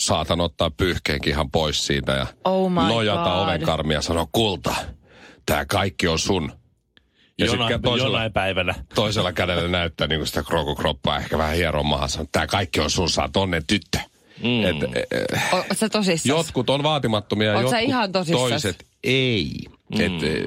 Saatan 0.00 0.40
ottaa 0.40 0.70
pyyhkeenkin 0.70 1.30
ihan 1.32 1.50
pois 1.50 1.86
siitä 1.86 2.12
ja 2.12 2.26
Oh 2.44 2.70
my 2.70 2.80
nojata 2.80 3.30
God. 3.30 3.42
ovenkarmia 3.42 3.98
ja 3.98 4.02
sanoa, 4.02 4.26
kulta, 4.32 4.74
tää 5.46 5.64
kaikki 5.66 6.08
on 6.08 6.18
sun. 6.18 6.52
Ja 7.38 7.46
jonain, 7.46 7.68
sitten 7.72 7.82
toisella, 7.82 8.10
jonain 8.18 8.32
päivänä. 8.32 8.74
toisella 8.94 9.32
kädellä 9.32 9.68
näyttää 9.68 10.06
niin 10.06 10.26
sitä 10.26 10.42
krokokroppaa, 10.42 11.18
ehkä 11.18 11.38
vähän 11.38 11.56
hieroa 11.56 11.82
mahassa. 11.82 12.26
Tää 12.32 12.46
kaikki 12.46 12.80
on 12.80 12.90
sun, 12.90 13.10
sä 13.10 13.22
oot 13.22 13.36
onnen 13.36 13.66
tyttö. 13.66 13.98
Mm. 14.42 14.64
Et, 14.64 14.76
e, 14.96 15.74
sä 15.74 15.88
tosissaan? 15.88 16.38
jotkut 16.38 16.70
on 16.70 16.82
vaatimattomia 16.82 17.48
ja 17.48 17.54
Oot 17.54 17.62
jotkut 17.62 17.80
ihan 17.80 18.12
tosissas? 18.12 18.40
toiset 18.40 18.86
ei. 19.04 19.50
Mm. 19.94 20.00
Et, 20.00 20.22
e, 20.22 20.44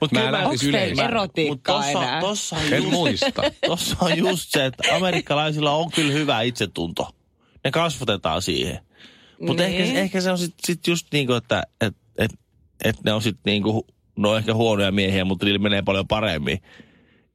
Mut 0.00 0.12
Mä 0.12 0.20
kyllä 0.20 0.48
Onks 0.48 0.60
teillä 0.60 1.04
erotiikkaa 1.04 1.76
Mut 1.76 1.84
tossa, 1.84 2.02
enää? 2.04 2.20
tossa, 2.20 2.56
on 2.56 2.62
En 2.72 2.82
just, 2.82 2.90
muista. 2.90 3.42
tossa 3.66 3.96
on 4.00 4.18
just 4.18 4.50
se, 4.50 4.64
että 4.66 4.94
amerikkalaisilla 4.96 5.70
on 5.72 5.90
kyllä 5.90 6.12
hyvä 6.12 6.40
itsetunto. 6.42 7.08
Ne 7.64 7.70
kasvatetaan 7.70 8.42
siihen. 8.42 8.80
Mutta 9.40 9.62
Niin. 9.62 9.80
ehkä, 9.80 9.98
ehkä 9.98 10.20
se 10.20 10.30
on 10.30 10.38
sitten 10.38 10.66
sit 10.66 10.86
just 10.86 11.06
niin 11.12 11.26
kuin, 11.26 11.36
että 11.36 11.62
et, 11.80 11.96
et, 12.18 12.30
että 12.84 13.02
ne 13.04 13.12
on 13.12 13.22
sitten 13.22 13.50
niinku, 13.52 13.86
no 14.16 14.30
on 14.30 14.38
ehkä 14.38 14.54
huonoja 14.54 14.92
miehiä, 14.92 15.24
mutta 15.24 15.44
niillä 15.46 15.58
menee 15.58 15.82
paljon 15.82 16.08
paremmin. 16.08 16.58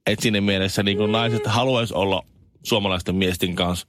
Että 0.08 0.24
siinä 0.24 0.42
mielessä 0.42 0.84
niinku 0.84 1.08
naiset 1.08 1.46
haluaisi 1.46 1.94
olla 1.94 2.26
suomalaisten 2.64 3.16
miesten 3.16 3.56
kanssa. 3.56 3.88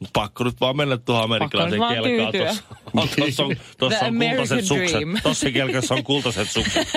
Mutta 0.00 0.20
pakko 0.20 0.44
nyt 0.44 0.60
vaan 0.60 0.76
mennä 0.76 0.96
tuohon 0.96 1.28
vaan 1.28 1.50
kelkaan. 1.50 2.32
Tuossa 2.32 2.62
on, 2.94 3.08
tossa 3.18 3.44
on, 3.44 3.56
tossa 3.78 4.06
on 4.06 4.18
kultaiset 4.18 4.64
sukset. 4.64 5.02
Tossa 5.22 5.50
kelkassa 5.50 5.94
on 5.94 6.04
kultaiset 6.04 6.50
sukset. 6.50 6.88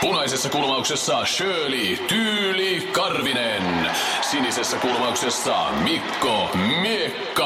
Punaisessa 0.00 0.48
kulmauksessa 0.48 1.24
Shirley 1.24 1.96
Tyyli 1.96 2.88
Karvinen. 2.92 3.90
Sinisessä 4.30 4.76
kulmauksessa 4.76 5.70
Mikko 5.72 6.50
Miekka 6.80 7.43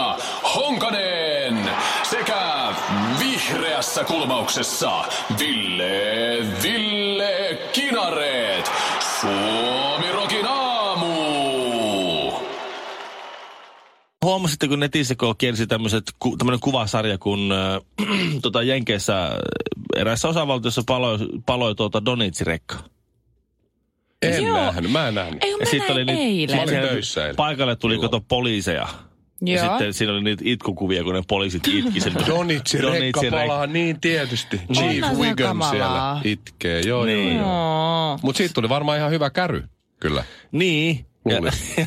Honkanen. 0.59 1.71
Sekä 2.11 2.75
vihreässä 3.21 4.05
kulmauksessa 4.05 5.05
Ville 5.39 6.47
Ville 6.63 7.59
Kinareet. 7.73 8.71
Suomi 9.21 10.13
Rokin 10.13 10.47
aamu. 10.47 11.13
Huomasitte, 14.25 14.69
kun 14.69 14.81
netissä 14.81 15.15
kun 15.15 15.35
kiersi 15.39 15.67
ku, 16.19 16.37
tämmöinen 16.37 16.61
kuvasarja, 16.61 17.19
kun 17.19 17.53
äh, 17.53 18.09
tota 18.43 18.63
Jenkeissä 18.63 19.25
äh, 19.27 19.33
eräissä 19.97 20.29
osavaltiossa 20.29 20.83
paloi, 20.87 21.19
paloi 21.47 21.75
tuota 21.75 22.05
Donitsi-rekka. 22.05 22.77
En 24.23 24.45
Joo. 24.45 24.57
nähnyt, 24.57 24.91
mä 24.91 25.09
en 25.09 25.15
nähnyt. 25.15 25.45
Ei, 25.45 25.51
Ja 25.51 25.57
mä 25.59 25.65
sitten 25.65 25.97
näin 25.97 26.11
oli 26.11 26.19
eilen. 26.19 26.57
Mä 26.57 26.63
olin 26.63 26.89
töissä 26.89 27.23
eilen. 27.23 27.37
Paikalle 27.37 27.77
tuli 27.77 27.95
Joo. 27.95 28.03
kato 28.03 28.21
poliiseja. 28.21 28.89
Ja 29.47 29.57
Joo. 29.65 29.69
sitten 29.69 29.95
siinä 29.95 30.13
oli 30.13 30.23
niitä 30.23 30.43
itkukuvia, 30.47 31.05
kun 31.05 31.15
ne 31.15 31.23
poliisit 31.29 31.69
itki 31.69 32.01
sen. 32.01 32.15
Donitsi 32.27 32.79
rekka 32.79 32.93
Donitsi-rekka. 32.95 33.37
palaa 33.37 33.67
niin 33.67 34.01
tietysti. 34.01 34.61
Chief 34.73 34.95
Onhan 35.05 35.17
se 35.17 35.23
Wiggum 35.23 35.61
siellä 35.71 36.21
itkee. 36.25 36.81
Joo, 36.81 37.05
Niin. 37.05 37.37
joo, 37.37 37.45
joo. 37.47 38.11
Oo. 38.11 38.19
Mutta 38.23 38.37
siitä 38.39 38.55
tuli 38.55 38.69
varmaan 38.69 38.99
ihan 38.99 39.11
hyvä 39.11 39.31
käry, 39.31 39.65
kyllä. 40.01 40.25
Niin. 40.53 41.07
Ja, 41.29 41.37
Luulisin. 41.41 41.87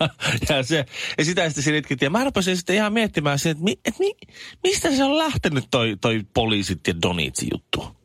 ja, 0.48 0.62
se, 0.62 0.86
ja 1.18 1.24
sitä 1.24 1.48
sitten 1.48 1.64
siinä 1.64 1.78
itkettiin. 1.78 2.06
Ja 2.06 2.10
mä 2.10 2.24
rupesin 2.24 2.56
sitten 2.56 2.76
ihan 2.76 2.92
miettimään 2.92 3.38
sen, 3.38 3.50
että 3.52 3.64
mi, 3.64 3.78
et 3.84 3.98
mi, 3.98 4.12
mistä 4.62 4.90
se 4.90 5.04
on 5.04 5.18
lähtenyt 5.18 5.64
toi, 5.70 5.96
toi 6.00 6.20
poliisit 6.34 6.86
ja 6.86 6.94
Donitsi 7.02 7.46
juttu. 7.52 7.96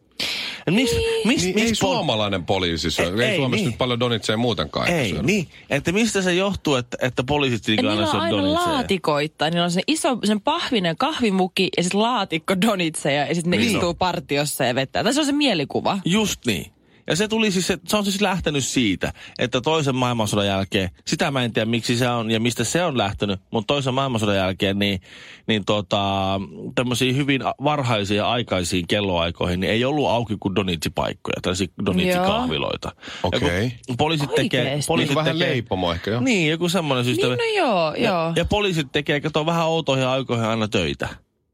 Et 0.67 0.73
Mis, 0.73 0.89
mis, 1.25 1.43
Niin, 1.43 1.55
mis 1.55 1.63
ei 1.63 1.69
pol- 1.69 1.75
suomalainen 1.75 2.45
poliisi 2.45 2.91
syö. 2.91 3.05
Ei, 3.05 3.29
Ei, 3.29 3.37
Suomessa 3.37 3.55
niin. 3.63 3.69
nyt 3.71 3.77
paljon 3.77 3.99
Donitseja 3.99 4.37
muutenkaan. 4.37 4.87
Ei, 4.89 5.09
syödä. 5.09 5.23
niin. 5.23 5.47
Että 5.69 5.91
mistä 5.91 6.21
se 6.21 6.33
johtuu, 6.33 6.75
että, 6.75 6.97
että 7.01 7.23
poliisit 7.23 7.67
niin 7.67 7.85
Ja 7.85 7.89
aina 7.89 7.91
niillä 7.91 8.05
on 8.05 8.11
syö 8.11 8.19
aina 8.21 8.37
donitseja? 8.37 8.73
laatikoittain. 8.73 9.51
Niillä 9.51 9.63
on 9.65 9.71
se 9.71 9.81
iso, 9.87 10.17
sen 10.23 10.41
pahvinen 10.41 10.97
kahvimuki 10.97 11.69
ja 11.77 11.83
sitten 11.83 12.01
laatikko 12.01 12.61
donitseja 12.61 13.25
ja 13.25 13.35
sitten 13.35 13.51
ne 13.51 13.57
Niin. 13.57 13.71
istuu 13.75 13.93
partiossa 13.93 14.63
ja 14.65 14.75
vetää. 14.75 15.03
Tai 15.03 15.13
se 15.13 15.19
on 15.19 15.25
se 15.25 15.31
mielikuva. 15.31 15.99
Just 16.05 16.45
niin. 16.45 16.71
Ja 17.07 17.15
se 17.15 17.27
tuli 17.27 17.51
siis, 17.51 17.67
se, 17.67 17.77
se 17.87 17.97
on 17.97 18.03
siis 18.03 18.21
lähtenyt 18.21 18.65
siitä, 18.65 19.13
että 19.39 19.61
toisen 19.61 19.95
maailmansodan 19.95 20.47
jälkeen, 20.47 20.89
sitä 21.05 21.31
mä 21.31 21.43
en 21.43 21.53
tiedä 21.53 21.65
miksi 21.65 21.97
se 21.97 22.09
on 22.09 22.31
ja 22.31 22.39
mistä 22.39 22.63
se 22.63 22.83
on 22.83 22.97
lähtenyt, 22.97 23.39
mutta 23.51 23.73
toisen 23.73 23.93
maailmansodan 23.93 24.35
jälkeen 24.35 24.79
niin, 24.79 25.01
niin 25.47 25.65
tota, 25.65 26.41
tämmöisiin 26.75 27.15
hyvin 27.15 27.41
varhaisiin 27.63 28.17
ja 28.17 28.29
aikaisiin 28.29 28.87
kelloaikoihin 28.87 29.59
niin 29.59 29.71
ei 29.71 29.85
ollut 29.85 30.09
auki 30.09 30.37
kuin 30.39 30.55
donitsipaikkoja, 30.55 31.41
tällaisia 31.41 31.67
donitsikahviloita. 31.85 32.91
Okei. 33.23 33.63
Ja 33.63 33.71
kun 33.87 33.97
Poliisit 33.97 34.35
tekee, 34.35 34.61
Oikeesti? 34.61 34.87
poliisit 34.87 35.09
Niin 35.09 35.15
vähän 35.15 35.37
tekee, 35.37 35.49
leipomo 35.49 35.91
ehkä, 35.91 36.11
joo. 36.11 36.21
Niin, 36.21 36.51
joku 36.51 36.69
semmoinen 36.69 37.05
systeemi. 37.05 37.35
Niin, 37.35 37.61
no 37.61 37.67
joo, 37.67 37.93
ja, 37.93 38.09
joo. 38.09 38.33
ja 38.35 38.45
poliisit 38.45 38.87
tekee, 38.91 39.21
kato 39.21 39.45
vähän 39.45 39.67
outoihin 39.67 40.07
aikoihin 40.07 40.45
aina 40.45 40.67
töitä. 40.67 41.09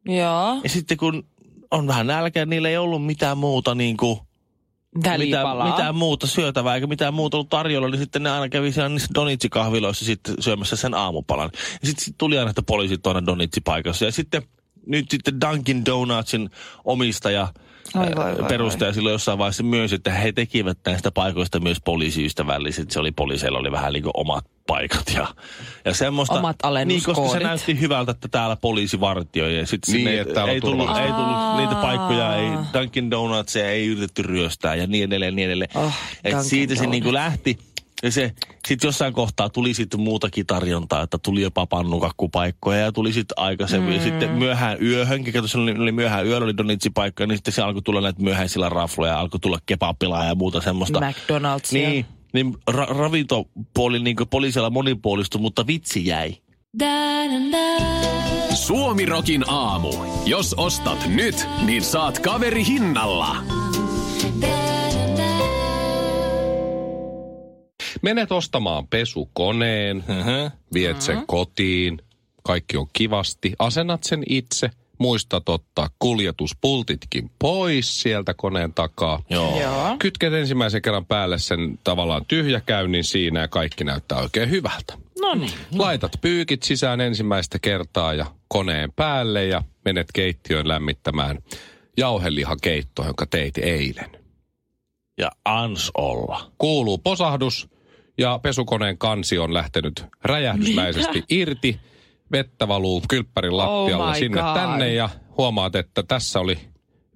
Joo. 0.05 0.59
Ja 0.63 0.69
sitten 0.69 0.97
kun 0.97 1.23
on 1.71 1.87
vähän 1.87 2.07
nälkä, 2.07 2.45
niillä 2.45 2.69
ei 2.69 2.77
ollut 2.77 3.05
mitään 3.05 3.37
muuta 3.37 3.75
niin 3.75 3.97
kuin, 3.97 4.19
mitään, 4.95 5.57
mitään 5.63 5.95
muuta 5.95 6.27
syötävää 6.27 6.75
eikä 6.75 6.87
mitään 6.87 7.13
muuta 7.13 7.37
ollut 7.37 7.49
tarjolla, 7.49 7.89
niin 7.89 7.99
sitten 7.99 8.23
ne 8.23 8.31
aina 8.31 8.49
kävi 8.49 8.71
siellä 8.71 8.89
niissä 8.89 9.13
donitsikahviloissa 9.15 10.05
sitten 10.05 10.35
syömässä 10.39 10.75
sen 10.75 10.93
aamupalan. 10.93 11.49
Ja 11.53 11.87
sitten 11.87 12.05
sit 12.05 12.15
tuli 12.17 12.37
aina, 12.37 12.49
että 12.49 12.63
poliisit 12.63 13.07
on 13.07 13.15
aina 13.15 13.25
donitsipaikassa. 13.25 14.05
Ja 14.05 14.11
sitten 14.11 14.41
nyt 14.87 15.11
sitten 15.11 15.41
Dunkin 15.41 15.85
Donutsin 15.85 16.49
omistaja 16.85 17.47
Perustaja 18.47 18.93
silloin 18.93 19.13
jossain 19.13 19.37
vaiheessa 19.37 19.63
myös, 19.63 19.93
että 19.93 20.11
he 20.11 20.31
tekivät 20.31 20.77
näistä 20.85 21.11
paikoista 21.11 21.59
myös 21.59 21.77
poliisiystävälliset. 21.85 22.91
Se 22.91 22.99
oli 22.99 23.11
poliiseilla 23.11 23.59
oli 23.59 23.71
vähän 23.71 23.93
niin 23.93 24.03
kuin 24.03 24.11
omat 24.13 24.45
paikat 24.67 25.11
ja, 25.15 25.27
ja 25.85 25.93
semmoista. 25.93 26.39
Omat 26.39 26.55
Niin, 26.85 27.03
koska 27.03 27.29
se 27.29 27.39
näytti 27.39 27.79
hyvältä, 27.79 28.11
että 28.11 28.27
täällä 28.27 28.55
poliisi 28.55 28.99
vartioi 28.99 29.57
ja 29.57 29.67
sitten 29.67 29.93
Niin, 29.93 30.05
sinne 30.05 30.19
että 30.19 30.33
täällä 30.33 30.49
on 30.49 30.55
ei, 30.55 30.61
tullut, 30.61 30.89
ei 30.89 31.11
tullut 31.11 31.57
niitä 31.57 31.75
paikkoja, 31.75 32.35
ei. 32.35 32.49
Dunkin 32.73 33.11
Donutsia 33.11 33.69
ei 33.69 33.87
yritetty 33.87 34.21
ryöstää 34.21 34.75
ja 34.75 34.87
niin 34.87 35.03
edelleen, 35.03 35.35
niin 35.35 35.45
edelleen. 35.45 35.69
Oh, 35.75 35.93
Et 36.23 36.41
siitä 36.41 36.75
se 36.75 36.79
Donuts. 36.79 36.91
niinku 36.91 37.13
lähti. 37.13 37.57
Ja 38.03 38.11
se 38.11 38.31
sitten 38.67 38.87
jossain 38.87 39.13
kohtaa 39.13 39.49
tuli 39.49 39.73
sitten 39.73 39.99
muutakin 39.99 40.45
tarjontaa, 40.45 41.01
että 41.01 41.17
tuli 41.17 41.41
jopa 41.41 41.65
pannukakkupaikkoja 41.65 42.79
ja 42.79 42.91
tuli 42.91 43.13
sitten 43.13 43.39
aikaisemmin. 43.39 43.89
Mm. 43.89 43.95
Ja 43.95 44.03
sitten 44.03 44.31
myöhään 44.31 44.77
yöhön, 44.81 45.23
kato 45.23 45.47
se 45.47 45.57
oli, 45.57 45.71
oli 45.71 45.91
myöhään 45.91 46.25
yöllä 46.25 46.45
oli 46.45 46.57
donitsipaikkoja, 46.57 47.27
niin 47.27 47.37
sitten 47.37 47.53
se 47.53 47.61
alkoi 47.61 47.81
tulla 47.81 48.01
näitä 48.01 48.21
myöhäisillä 48.21 48.69
rafloja, 48.69 49.19
alkoi 49.19 49.39
tulla 49.39 49.59
kebabbilaa 49.65 50.25
ja 50.25 50.35
muuta 50.35 50.61
semmoista. 50.61 50.99
McDonald'sia. 50.99 51.73
Niin, 51.73 52.05
niin 52.33 52.53
ra- 52.71 52.97
ravintopuoli 52.97 53.99
niin 53.99 54.15
poliisilla 54.29 54.69
monipuolistui, 54.69 55.41
mutta 55.41 55.67
vitsi 55.67 56.05
jäi. 56.05 56.37
Suomi 58.53 59.05
Rokin 59.05 59.43
aamu. 59.47 59.93
Jos 60.25 60.53
ostat 60.57 61.07
nyt, 61.07 61.47
niin 61.65 61.81
saat 61.81 62.19
kaveri 62.19 62.65
hinnalla. 62.65 63.35
Menet 68.03 68.31
ostamaan 68.31 68.87
pesukoneen, 68.87 69.97
Uh-huh. 69.97 70.51
viet 70.73 71.01
sen 71.01 71.23
kotiin, 71.27 71.97
kaikki 72.43 72.77
on 72.77 72.87
kivasti, 72.93 73.53
asennat 73.59 74.03
sen 74.03 74.23
itse, 74.29 74.69
muistat 74.99 75.49
ottaa 75.49 75.89
kuljetuspultitkin 75.99 77.31
pois 77.39 78.01
sieltä 78.01 78.33
koneen 78.33 78.73
takaa. 78.73 79.19
Joo. 79.29 79.61
Joo. 79.61 79.95
Kytket 79.99 80.33
ensimmäisen 80.33 80.81
kerran 80.81 81.05
päälle 81.05 81.39
sen 81.39 81.79
tavallaan 81.83 82.25
tyhjäkäynnin 82.25 83.03
siinä 83.03 83.39
ja 83.41 83.47
kaikki 83.47 83.83
näyttää 83.83 84.17
oikein 84.17 84.49
hyvältä. 84.49 84.97
No 85.21 85.35
niin. 85.35 85.51
Laitat 85.77 86.11
pyykit 86.21 86.63
sisään 86.63 87.01
ensimmäistä 87.01 87.59
kertaa 87.59 88.13
ja 88.13 88.25
koneen 88.47 88.91
päälle 88.95 89.45
ja 89.45 89.63
menet 89.85 90.07
keittiöön 90.13 90.67
lämmittämään 90.67 91.39
jauhelihakeittoa, 91.97 93.05
jonka 93.05 93.25
teit 93.25 93.57
eilen. 93.57 94.09
Ja 95.17 95.31
ans 95.45 95.91
olla. 95.97 96.51
Kuuluu 96.57 96.97
posahdus 96.97 97.69
ja 98.17 98.39
pesukoneen 98.43 98.97
kansi 98.97 99.37
on 99.37 99.53
lähtenyt 99.53 100.05
räjähdysmäisesti 100.23 101.23
irti. 101.29 101.79
Vettä 102.31 102.67
valuu 102.67 103.01
kylppärin 103.09 103.57
lattialla 103.57 104.09
Oh 104.09 104.15
sinne 104.15 104.41
God. 104.41 104.53
tänne 104.53 104.93
ja 104.93 105.09
huomaat, 105.37 105.75
että 105.75 106.03
tässä 106.03 106.39
oli 106.39 106.59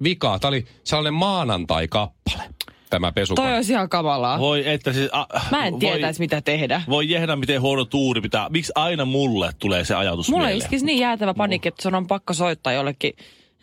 vikaa. 0.03 0.39
Tämä 0.39 0.49
oli 0.49 0.65
sellainen 0.83 1.13
maanantai-kappale, 1.13 2.43
tämä 2.89 3.11
pesukone. 3.11 3.47
Toi 3.47 3.55
olisi 3.55 3.73
ihan 3.73 3.89
kamalaa. 3.89 4.39
Voi 4.39 4.69
että 4.69 4.93
siis... 4.93 5.09
A, 5.11 5.25
Mä 5.51 5.65
en 5.65 5.79
tietäisi, 5.79 6.19
mitä 6.19 6.41
tehdä. 6.41 6.81
Voi 6.89 7.09
jehda, 7.09 7.35
miten 7.35 7.61
huono 7.61 7.85
tuuri 7.85 8.21
pitää. 8.21 8.49
Miksi 8.49 8.71
aina 8.75 9.05
mulle 9.05 9.51
tulee 9.59 9.85
se 9.85 9.95
ajatus 9.95 10.29
Mulla 10.29 10.43
mieleen? 10.45 10.57
iskisi 10.65 10.85
niin 10.85 10.99
jäätävä 10.99 11.33
panikki, 11.33 11.67
että 11.67 11.81
sun 11.83 11.95
on 11.95 12.07
pakko 12.07 12.33
soittaa 12.33 12.73
jollekin, 12.73 13.13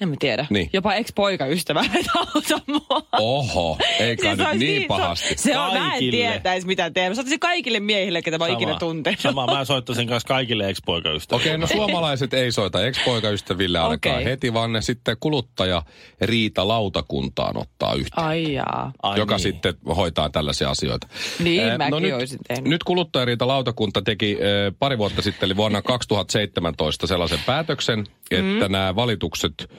en 0.00 0.08
mä 0.08 0.14
tiedä, 0.18 0.46
Niin. 0.50 0.70
jopa 0.72 0.94
ex-poikaystävälle, 0.94 1.90
että 2.00 2.10
auta 2.34 2.60
mua. 2.66 3.02
Oho, 3.20 3.78
eikä 4.00 4.22
Siis 4.34 4.38
nyt 4.48 4.58
niin 4.58 4.82
se- 4.82 4.88
pahasti. 4.88 5.34
Se 5.36 5.58
on, 5.58 5.78
mä 5.78 5.94
en 5.94 5.98
tietäisi 6.10 6.66
mitä 6.66 6.90
tehdä. 6.90 7.08
Mä 7.08 7.14
soittaisin 7.14 7.40
kaikille 7.40 7.80
miehille, 7.80 8.22
ketä 8.22 8.38
mä 8.38 8.44
oon 8.44 8.52
ikinä 8.54 8.74
tuntenut. 8.78 9.20
Sama, 9.20 9.46
mä 9.46 9.64
soittaisin 9.64 10.08
kanssa 10.08 10.26
kaikille 10.28 10.68
ex-poikaystäville. 10.68 11.42
Okei, 11.42 11.58
no 11.58 11.66
suomalaiset 11.66 12.34
ei 12.34 12.52
soita 12.52 12.86
ex-poikaystäville 12.86 13.78
ainakaan 13.78 14.14
Okei. 14.16 14.24
heti, 14.24 14.54
vaan 14.54 14.72
ne 14.72 14.82
sitten 14.82 15.16
kuluttaja 15.20 15.82
riita 16.20 16.68
lautakuntaan 16.68 17.56
ottaa 17.56 17.94
yhteen. 17.94 18.26
Ai 18.26 18.52
jaa. 18.52 18.92
Ai 19.02 19.18
joka 19.18 19.34
niin. 19.34 19.42
sitten 19.42 19.74
hoitaa 19.96 20.30
tällaisia 20.30 20.70
asioita. 20.70 21.06
Niin, 21.38 21.62
Eh, 21.62 21.78
mäkin 21.78 22.02
nyt, 22.02 22.12
olisin 22.14 22.38
tehnyt. 22.48 22.70
Nyt 22.70 22.84
kuluttajariitalautakunta 22.84 24.02
teki 24.02 24.32
eh, 24.32 24.72
pari 24.78 24.98
vuotta 24.98 25.22
sitten, 25.22 25.46
eli 25.46 25.56
vuonna 25.56 25.82
2017 25.92 27.06
sellaisen 27.06 27.38
päätöksen, 27.46 28.06
että 28.30 28.68
nämä 28.68 28.96
valitukset 28.96 29.70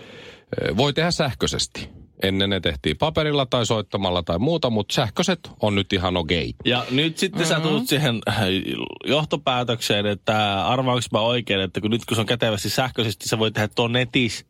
voi 0.77 0.93
tehdä 0.93 1.11
sähköisesti. 1.11 1.89
Ennen 2.23 2.49
ne 2.49 2.59
tehtiin 2.59 2.97
paperilla 2.97 3.45
tai 3.45 3.65
soittamalla 3.65 4.23
tai 4.23 4.39
muuta, 4.39 4.69
mutta 4.69 4.93
sähköiset 4.93 5.39
on 5.61 5.75
nyt 5.75 5.93
ihan 5.93 6.17
okei. 6.17 6.53
Ja 6.65 6.85
nyt 6.91 7.17
sitten 7.17 7.41
mm-hmm. 7.41 7.55
sä 7.55 7.59
tulet 7.59 7.87
siihen 7.87 8.21
äh, 8.29 8.39
johtopäätökseen, 9.05 10.05
että 10.05 10.65
arvaanko 10.67 11.01
mä 11.11 11.19
oikein, 11.19 11.59
että 11.59 11.81
kun 11.81 11.91
nyt 11.91 12.05
kun 12.05 12.15
se 12.15 12.21
on 12.21 12.27
kätevästi 12.27 12.69
sähköisesti, 12.69 13.29
se 13.29 13.39
voi 13.39 13.51
tehdä 13.51 13.67
tuon 13.75 13.91
netissä, 13.91 14.45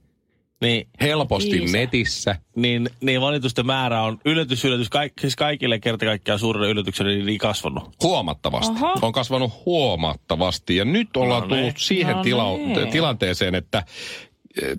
niin, 0.61 0.87
Helposti 1.01 1.51
Viisa. 1.51 1.77
netissä. 1.77 2.35
niin, 2.55 2.89
niin 3.01 3.21
valitusten 3.21 3.65
määrä 3.65 4.01
on 4.01 4.17
yllätys, 4.25 4.65
yllätys, 4.65 4.89
kaik, 4.89 5.13
siis 5.21 5.35
kaikille 5.35 5.79
kerta 5.79 6.05
kaikkiaan 6.05 6.39
suurelle 6.39 6.69
yllätykselle 6.69 7.15
niin 7.15 7.39
kasvanut. 7.39 7.95
Huomattavasti. 8.03 8.75
Oho. 8.75 8.93
On 9.01 9.11
kasvanut 9.11 9.65
huomattavasti. 9.65 10.75
Ja 10.75 10.85
nyt 10.85 11.17
ollaan 11.17 11.41
No 11.41 11.47
tullut 11.47 11.63
niin. 11.63 11.73
siihen 11.77 12.15
No 12.15 12.23
tila- 12.23 12.57
niin. 12.57 12.91
tilanteeseen, 12.91 13.55
että 13.55 13.83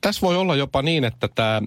tässä 0.01 0.21
voi 0.21 0.37
olla 0.37 0.57
jopa 0.57 0.83
niin, 0.83 1.05
että 1.05 1.29
tämä 1.29 1.63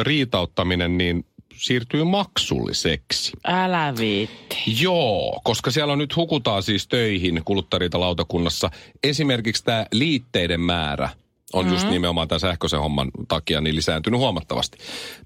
riitauttaminen 0.00 0.98
niin 0.98 1.24
siirtyy 1.54 2.04
maksulliseksi. 2.04 3.32
Älä 3.44 3.94
viitti. 3.98 4.56
Joo, 4.80 5.40
koska 5.44 5.70
siellä 5.70 5.92
on 5.92 5.98
nyt 5.98 6.16
hukutaan 6.16 6.62
siis 6.62 6.88
töihin 6.88 7.42
kuluttajariitalautakunnassa. 7.44 8.70
Esimerkiksi 9.02 9.64
tämä 9.64 9.86
liitteiden 9.92 10.60
määrä 10.60 11.08
on 11.52 11.64
mm-hmm. 11.64 11.74
just 11.74 11.90
nimenomaan 11.90 12.28
tämän 12.28 12.40
sähköisen 12.40 12.80
homman 12.80 13.10
takia 13.28 13.60
niin 13.60 13.76
lisääntynyt 13.76 14.20
huomattavasti. 14.20 14.78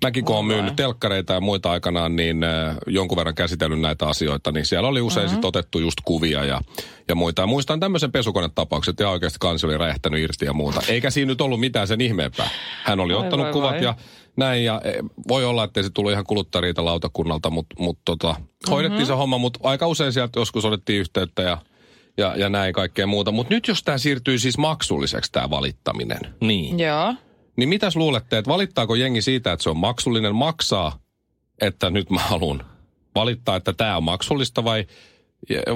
Mäkin 0.04 0.24
kun 0.24 0.34
olen 0.36 0.46
myynyt 0.46 0.76
telkkareita 0.76 1.32
ja 1.32 1.40
muita 1.40 1.70
aikanaan, 1.70 2.16
niin 2.16 2.44
äh, 2.44 2.76
jonkun 2.86 3.16
verran 3.16 3.34
käsitellyt 3.34 3.80
näitä 3.80 4.06
asioita, 4.06 4.52
niin 4.52 4.66
siellä 4.66 4.88
oli 4.88 5.00
usein 5.00 5.26
mm-hmm. 5.26 5.36
sit 5.36 5.44
otettu 5.44 5.78
just 5.78 5.98
kuvia 6.04 6.44
ja, 6.44 6.60
ja 7.08 7.14
muita. 7.14 7.42
Ja 7.42 7.46
muistan 7.46 7.80
tämmöisen 7.80 8.12
pesukonetapauksen, 8.12 8.94
ja 9.00 9.10
oikeasti 9.10 9.36
kansi 9.40 9.66
oli 9.66 9.78
räjähtänyt 9.78 10.22
irti 10.22 10.44
ja 10.44 10.52
muuta. 10.52 10.80
Eikä 10.88 11.10
siinä 11.10 11.28
nyt 11.28 11.40
ollut 11.40 11.60
mitään 11.60 11.88
sen 11.88 12.00
ihmeempää. 12.00 12.50
Hän 12.84 13.00
oli 13.00 13.14
Vai, 13.14 13.22
ottanut 13.22 13.44
vai, 13.44 13.52
kuvat 13.52 13.70
vai. 13.70 13.82
ja 13.84 13.94
näin, 14.36 14.64
ja 14.64 14.80
e, 14.84 14.92
voi 15.28 15.44
olla, 15.44 15.64
että 15.64 15.82
se 15.82 15.90
tuli 15.90 16.12
ihan 16.12 16.24
kuluttajariita 16.24 16.84
lautakunnalta, 16.84 17.50
mutta 17.50 17.76
mut, 17.78 17.98
tota, 18.04 18.34
hoidettiin 18.70 19.00
Mhm. 19.00 19.06
se 19.06 19.12
homma, 19.12 19.38
mutta 19.38 19.60
aika 19.62 19.86
usein 19.86 20.12
sieltä 20.12 20.40
joskus 20.40 20.64
otettiin 20.64 21.00
yhteyttä 21.00 21.42
ja, 21.42 21.58
ja, 22.16 22.37
ja 22.37 22.49
näin 22.49 22.73
kaikkea 22.75 23.07
muuta. 23.07 23.31
Mutta 23.33 23.54
nyt 23.54 23.69
jos 23.69 23.83
tämä 23.83 23.99
siirtyy 23.99 24.38
siis 24.38 24.59
maksulliseksi 24.59 25.33
tämä 25.33 25.50
valittaminen, 25.50 26.21
Niin. 26.40 26.78
Joo. 26.78 27.14
niin 27.57 27.69
mitäs 27.69 27.97
luulette, 27.97 28.38
että 28.38 28.50
valittaako 28.50 28.95
jengi 28.95 29.23
siitä, 29.23 29.52
että 29.52 29.62
se 29.62 29.71
on 29.71 29.76
maksullinen 29.76 30.35
maksaa, 30.35 30.99
että 31.61 31.90
nyt 31.90 32.11
mä 32.11 32.21
haluan 32.21 32.64
valittaa, 33.14 33.57
että 33.57 33.73
tämä 33.73 33.97
on 33.97 34.02
maksullista 34.02 34.64
vai 34.64 34.87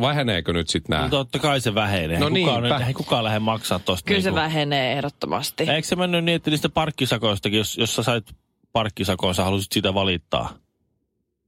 väheneekö 0.00 0.52
nyt 0.52 0.68
sitten 0.68 0.94
nämä? 0.94 1.02
No 1.02 1.08
totta 1.10 1.38
kai 1.38 1.60
se 1.60 1.74
vähenee. 1.74 2.18
No 2.18 2.30
kukaan, 2.30 2.62
niinpä. 2.62 2.78
nyt, 2.78 2.88
ei 2.88 2.94
kukaan 2.94 3.24
lähde 3.24 3.38
maksaa 3.38 3.78
tosta. 3.78 4.06
Kyllä 4.08 4.20
se 4.20 4.28
niinku- 4.28 4.40
vähenee 4.40 4.92
ehdottomasti. 4.92 5.64
Eikö 5.70 5.88
se 5.88 5.96
mennyt 5.96 6.24
niin, 6.24 6.36
että 6.36 6.50
niistä 6.50 6.68
parkkisakoistakin, 6.68 7.58
jos, 7.58 7.78
jos 7.78 7.94
sä 7.94 8.02
sait 8.02 8.24
parkkisakon, 8.72 9.34
sä 9.34 9.44
halusit 9.44 9.72
sitä 9.72 9.94
valittaa, 9.94 10.52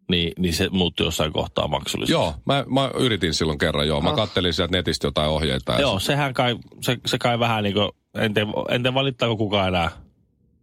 niin, 0.09 0.33
niin 0.39 0.55
se 0.55 0.69
muuttui 0.71 1.07
jossain 1.07 1.33
kohtaa 1.33 1.69
maksulliseksi. 1.69 2.13
Joo, 2.13 2.35
mä, 2.45 2.65
mä 2.69 2.91
yritin 2.99 3.35
silloin 3.35 3.59
kerran 3.59 3.89
joo. 3.89 4.01
Mä 4.01 4.13
kattelin 4.13 4.55
sieltä 4.55 4.77
netistä 4.77 5.07
jotain 5.07 5.31
ohjeita. 5.31 5.73
ja 5.73 5.81
Joo, 5.81 5.99
sehän 5.99 6.35
kai, 6.35 6.57
se, 6.81 6.99
se 7.07 7.19
kai 7.19 7.39
vähän 7.39 7.65
niin 7.65 7.75
kuin, 7.75 7.89
en 8.15 8.35
tiedä 8.83 8.95
valittaako 8.95 9.37
kukaan 9.37 9.69
enää. 9.69 9.91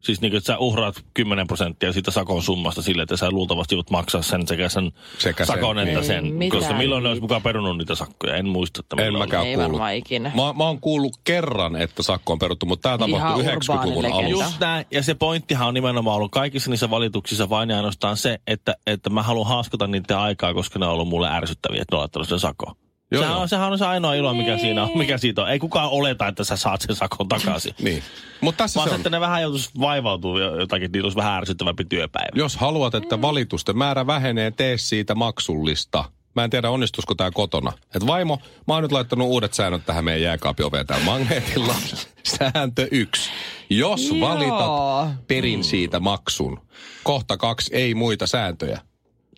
Siis 0.05 0.21
niin 0.21 0.31
kuin, 0.31 0.38
että 0.38 0.47
sä 0.53 0.57
uhraat 0.57 1.05
10 1.13 1.47
prosenttia 1.47 1.93
siitä 1.93 2.12
sakon 2.12 2.43
summasta 2.43 2.81
sille, 2.81 3.03
että 3.03 3.17
sä 3.17 3.31
luultavasti 3.31 3.75
voit 3.75 3.89
maksaa 3.89 4.21
sen 4.21 4.47
sekä 4.47 4.69
sen 4.69 4.91
Sekä 5.17 5.45
sen, 5.45 5.55
sakon 5.55 5.79
että 5.79 5.93
niin. 5.93 6.05
sen. 6.05 6.25
Ei 6.25 6.31
mitään. 6.31 6.62
Koska 6.62 6.74
milloin 6.77 7.03
ne 7.03 7.09
olisi 7.09 7.21
mukaan 7.21 7.41
perunut 7.41 7.77
niitä 7.77 7.95
sakkoja, 7.95 8.35
en 8.35 8.47
muista, 8.50 8.79
että 8.79 9.03
En 9.03 9.17
mäkään 9.17 9.45
Ei 9.47 9.53
kuullut. 9.55 9.71
varmaan 9.71 9.95
ikinä. 9.95 10.31
Mä, 10.35 10.53
mä 10.53 10.63
oon 10.63 10.79
kuullut 10.81 11.17
kerran, 11.24 11.75
että 11.75 12.03
sakko 12.03 12.33
on 12.33 12.39
peruttu, 12.39 12.65
mutta 12.65 12.89
tämä 12.89 12.97
tapahtui 12.97 13.39
urbaani 13.39 13.57
90-luvun 13.59 14.03
legenda. 14.03 14.25
alussa. 14.27 14.45
Just 14.45 14.59
näin. 14.59 14.85
Ja 14.91 15.03
se 15.03 15.13
pointtihan 15.13 15.67
on 15.67 15.74
nimenomaan 15.74 16.17
ollut 16.17 16.31
kaikissa 16.31 16.69
niissä 16.69 16.89
valituksissa 16.89 17.50
vain 17.50 17.69
ja 17.69 17.75
ainoastaan 17.77 18.17
se, 18.17 18.39
että, 18.47 18.75
että 18.88 19.09
mä 19.09 19.24
haluan 19.24 19.47
haaskata 19.47 19.88
niiden 19.88 20.17
aikaa, 20.17 20.53
koska 20.53 20.79
ne 20.79 20.85
on 20.85 20.91
ollut 20.91 21.07
mulle 21.07 21.29
ärsyttäviä, 21.31 21.81
että 21.81 21.95
ne 21.95 21.97
on 21.97 22.00
laittanut 22.01 22.29
sen 22.29 22.39
sakon. 22.39 22.75
Joo, 23.12 23.21
sehän, 23.21 23.33
joo. 23.33 23.41
on, 23.41 23.50
sehän 23.50 23.71
on 23.71 23.77
se 23.77 23.85
ainoa 23.85 24.13
ilo, 24.13 24.33
mikä 24.33 24.57
siinä 24.57 24.83
on. 24.83 24.97
Mikä 24.97 25.17
siitä 25.17 25.41
on. 25.41 25.50
Ei 25.50 25.59
kukaan 25.59 25.89
oleta, 25.89 26.27
että 26.27 26.43
sä 26.43 26.57
saat 26.57 26.81
sen 26.81 26.95
sakon 26.95 27.27
takaisin. 27.27 27.74
Niin. 27.83 28.03
Mutta 28.41 28.63
tässä 28.63 28.77
Vaan 28.77 28.89
se 28.89 28.93
on. 28.93 29.00
että 29.00 29.09
ne 29.09 29.19
vähän 29.19 29.41
joutuisi 29.41 29.69
vaivautumaan 29.79 30.41
jo- 30.41 30.59
jotakin, 30.59 30.91
niillä 30.91 31.05
olisi 31.05 31.17
vähän 31.17 31.38
ärsyttävämpi 31.38 31.85
työpäivä. 31.85 32.29
Jos 32.35 32.55
haluat, 32.57 32.95
että 32.95 33.21
valitusten 33.21 33.77
määrä 33.77 34.07
vähenee, 34.07 34.51
tee 34.51 34.77
siitä 34.77 35.15
maksullista. 35.15 36.05
Mä 36.35 36.43
en 36.43 36.50
tiedä, 36.50 36.69
onnistuisiko 36.69 37.15
tämä 37.15 37.31
kotona. 37.31 37.71
Et 37.95 38.07
vaimo, 38.07 38.39
mä 38.67 38.74
oon 38.74 38.83
nyt 38.83 38.91
laittanut 38.91 39.27
uudet 39.27 39.53
säännöt 39.53 39.85
tähän 39.85 40.05
meidän 40.05 40.21
jääkaapioveen 40.21 40.88
täällä 40.88 41.05
magneetilla. 41.05 41.75
Sääntö 42.38 42.88
yksi. 42.91 43.29
Jos 43.69 44.09
Joo. 44.12 44.29
valitat, 44.29 45.27
perin 45.27 45.63
siitä 45.63 46.00
maksun. 46.00 46.59
Kohta 47.03 47.38
kaksi, 47.38 47.75
ei 47.75 47.93
muita 47.93 48.27
sääntöjä. 48.27 48.79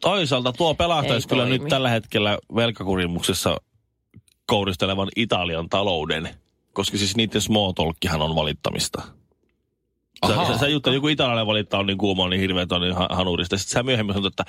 Toisaalta 0.01 0.53
tuo 0.53 0.73
pelastaisi 0.73 1.27
kyllä 1.27 1.43
toimi. 1.43 1.57
nyt 1.57 1.67
tällä 1.67 1.89
hetkellä 1.89 2.37
velkakurimuksessa 2.55 3.57
kouristelevan 4.45 5.09
Italian 5.15 5.69
talouden. 5.69 6.29
Koska 6.73 6.97
siis 6.97 7.15
niiden 7.15 7.41
small 7.41 7.71
talkkihan 7.71 8.21
on 8.21 8.35
valittamista. 8.35 9.01
Sä, 10.27 10.33
Ahaa. 10.33 10.53
sä, 10.53 10.57
sä 10.57 10.67
juttu, 10.67 10.91
joku 10.91 11.07
italialainen 11.07 11.47
valittaa 11.47 11.79
on 11.79 11.85
niin 11.85 11.97
kuuma, 11.97 12.29
niin 12.29 12.39
hirveä 12.39 12.65
on 12.71 12.81
niin 12.81 12.95
ha- 12.95 13.09
hanurista. 13.11 13.57
Sitten 13.57 13.73
sä 13.73 13.83
myöhemmin 13.83 14.13
sanot, 14.13 14.33
että 14.33 14.45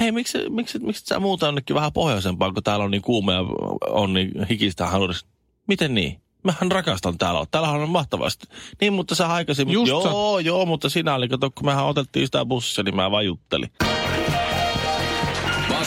hei, 0.00 0.12
miksi, 0.12 0.38
miksi, 0.48 0.78
miksi 0.78 1.04
sä 1.06 1.20
muuta 1.20 1.46
jonnekin 1.46 1.76
vähän 1.76 1.92
pohjoisempaan, 1.92 2.54
kun 2.54 2.62
täällä 2.62 2.84
on 2.84 2.90
niin 2.90 3.02
kuuma 3.02 3.32
ja 3.32 3.40
on 3.88 4.12
niin 4.12 4.46
hikistä 4.50 4.86
hanurista. 4.86 5.28
Miten 5.68 5.94
niin? 5.94 6.20
Mähän 6.44 6.72
rakastan 6.72 7.18
täällä. 7.18 7.44
Täällähän 7.50 7.80
on 7.80 7.88
mahtavasti. 7.88 8.46
Niin, 8.80 8.92
mutta 8.92 9.14
sä 9.14 9.32
aikaisemmin... 9.32 9.74
Just 9.74 9.88
joo, 9.88 10.38
joo, 10.38 10.66
mutta 10.66 10.88
sinä 10.88 11.14
oli, 11.14 11.28
kato, 11.28 11.50
kun 11.50 11.66
mehän 11.66 11.86
otettiin 11.86 12.26
sitä 12.26 12.44
bussia, 12.44 12.84
niin 12.84 12.96
mä 12.96 13.10
vaan 13.10 13.24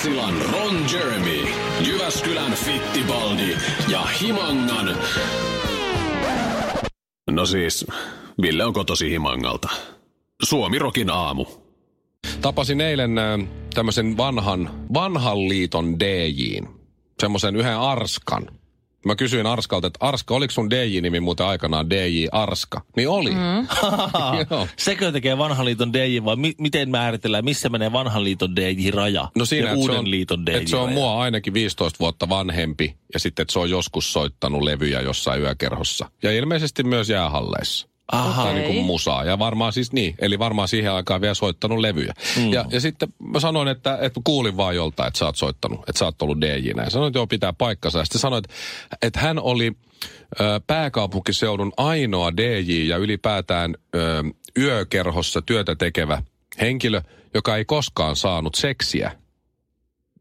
Basilan 0.06 0.41
Ron 0.54 0.86
Jeremy, 0.94 1.48
Jyväskylän 1.88 2.52
Fittibaldi 2.54 3.58
ja 3.91 4.02
Himangan... 4.22 4.98
No 7.32 7.46
siis, 7.46 7.86
Ville 8.41 8.65
on 8.65 8.74
kotosi 8.74 9.10
Himangalta. 9.10 9.70
Suomirokin 10.44 11.10
aamu. 11.10 11.46
Tapasin 12.41 12.82
eilen 12.82 13.18
äh, 13.18 13.39
tämmöisen 13.74 14.18
vanhan, 14.18 14.70
vanhan 14.94 15.50
liiton 15.50 16.00
DJin. 16.00 16.68
Semmoisen 17.20 17.56
yhden 17.56 17.78
Arskan. 17.78 18.48
Mä 19.06 19.15
kysyin 19.15 19.46
Arskalta, 19.46 19.88
että 19.88 20.06
Arska, 20.06 20.34
oliko 20.36 20.52
sun 20.52 20.70
DJ-nimi 20.70 21.20
muuten 21.20 21.46
aikanaan 21.46 21.89
DJ 21.89 22.26
Arska? 22.32 22.82
Niin 22.96 23.10
oli. 23.10 23.32
Mm. 23.32 23.68
Sekö 24.78 25.12
tekee 25.12 25.38
vanhan 25.38 25.65
liiton 25.65 25.94
DJ 25.94 26.24
vai 26.26 26.36
mi- 26.36 26.56
miten 26.60 26.89
määritellään, 26.89 27.46
missä 27.46 27.70
menee 27.70 27.91
vanhan 27.91 28.24
liiton 28.24 28.56
DJ-raja 28.56 29.30
No 29.36 29.46
siinä, 29.46 29.68
ja 29.68 29.72
että 29.72 29.80
uuden 29.80 29.96
se 29.96 30.00
on, 30.00 30.12
liiton 30.12 30.46
DJ-raja? 30.46 30.68
se 30.68 30.76
on 30.76 30.91
mua 30.94 31.22
ainakin 31.22 31.54
15 31.54 32.00
vuotta 32.00 32.30
vanhempi 32.30 32.96
ja 33.13 33.20
sitten, 33.20 33.44
että 33.44 33.54
se 33.54 33.60
on 33.60 33.70
joskus 33.70 34.13
soittanut 34.13 34.62
levyjä 34.62 35.02
jossain 35.02 35.41
yökerhossa. 35.41 36.10
Ja 36.24 36.32
ilmeisesti 36.32 36.84
myös 36.84 37.10
jäähalleissa. 37.10 37.88
Aha. 38.12 38.44
Okei. 38.44 38.54
niin 38.54 38.74
kuin 38.74 38.86
musaa. 38.86 39.24
Ja 39.24 39.39
varmaan 39.39 39.74
siis 39.74 39.94
niin. 39.94 40.15
Eli 40.20 40.39
varmaan 40.39 40.68
siihen 40.68 40.91
aikaan 40.91 41.22
vielä 41.22 41.34
soittanut 41.34 41.80
levyjä. 41.80 42.13
Mm. 42.38 42.54
Ja, 42.54 42.65
ja 42.70 42.82
sitten 42.82 43.10
mä 43.20 43.39
sanoin, 43.39 43.68
että, 43.68 43.98
että 44.02 44.22
kuulin 44.24 44.58
vaan 44.58 44.76
joltain, 44.76 45.08
että 45.08 45.18
sä 45.18 45.26
oot 45.26 45.36
soittanut, 45.36 45.80
että 45.80 46.00
sä 46.00 46.06
oot 46.06 46.22
ollut 46.22 46.41
DJ-nä. 46.41 46.84
Ja 46.84 46.89
sanoin, 46.89 47.08
että 47.08 47.20
joo, 47.20 47.28
pitää 47.28 47.54
paikkansa. 47.54 48.00
Ja 48.00 48.06
sitten 48.06 48.22
sanoin, 48.22 48.44
että, 48.46 48.56
että 49.02 49.20
hän 49.20 49.39
oli 49.39 49.72
ö, 50.39 50.62
pääkaupunkiseudun 50.68 51.74
ainoa 51.78 52.38
DJ 52.38 52.88
ja 52.88 52.98
ylipäätään 52.98 53.76
ö, 53.96 54.24
yökerhossa 54.58 55.41
työtä 55.41 55.76
tekevä 55.76 56.24
henkilö, 56.62 57.02
joka 57.34 57.58
ei 57.58 57.65
koskaan 57.65 58.15
saanut 58.15 58.56
seksiä 58.56 59.12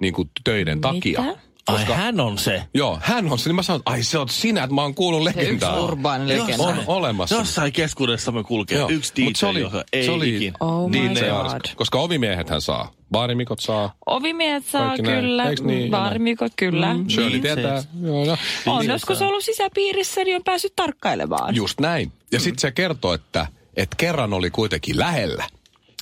niin 0.00 0.14
kuin 0.14 0.30
töiden 0.44 0.80
takia. 0.80 1.22
Ai 1.66 1.84
hän 1.84 2.20
on 2.20 2.38
se. 2.38 2.62
Joo, 2.74 2.98
hän 3.02 3.32
on 3.32 3.38
se. 3.38 3.48
Niin 3.48 3.56
mä 3.56 3.62
sanoin, 3.62 3.82
ai 3.86 4.02
se 4.02 4.18
on 4.18 4.28
sinä, 4.28 4.62
että 4.64 4.74
mä 4.74 4.82
oon 4.82 4.94
kuullut 4.94 5.22
Se 5.24 5.28
yksi 5.30 5.40
legendaa. 5.44 5.80
urbaani 5.80 6.28
legenda. 6.28 6.62
On 6.64 6.76
olemassa. 6.86 7.34
Jossain 7.36 7.72
keskuudessamme 7.72 8.42
kulkee 8.44 8.78
Joo, 8.78 8.88
yksi 8.88 9.12
DJ, 9.16 9.24
mut 9.24 9.36
se 9.36 9.46
oli, 9.46 9.60
joka 9.60 9.84
ei 9.92 10.04
se 10.04 10.10
oli 10.10 10.36
ikin. 10.36 10.54
Oh 10.60 10.90
my 10.90 10.96
DJ 10.98 11.20
God. 11.30 11.60
Koska 11.76 11.98
ovimiehethän 11.98 12.60
saa. 12.60 12.92
Baarimikot 13.10 13.60
saa. 13.60 13.94
Ovimiehet 14.06 14.64
saa 14.66 14.86
Kaikki 14.86 15.02
kyllä, 15.10 15.44
Eiks 15.50 15.62
niin? 15.62 15.90
baarimikot 15.90 16.52
kyllä. 16.56 16.94
Mm. 16.94 17.08
Shirley 17.08 17.30
Niin, 17.30 17.42
tietää. 17.42 17.82
se- 17.82 17.88
Joo, 18.02 18.24
joo. 18.24 18.36
On 18.66 18.80
Niin, 18.80 18.90
joskus 18.90 19.18
saa. 19.18 19.28
ollut 19.28 19.44
sisäpiirissä, 19.44 20.24
niin 20.24 20.36
on 20.36 20.44
päässyt 20.44 20.72
tarkkailemaan. 20.76 21.54
Just 21.54 21.80
näin. 21.80 22.12
Ja 22.32 22.40
sitten 22.40 22.60
se 22.60 22.70
kertoo, 22.72 23.12
että, 23.14 23.46
että 23.76 23.96
kerran 23.96 24.32
oli 24.32 24.50
kuitenkin 24.50 24.98
lähellä. 24.98 25.44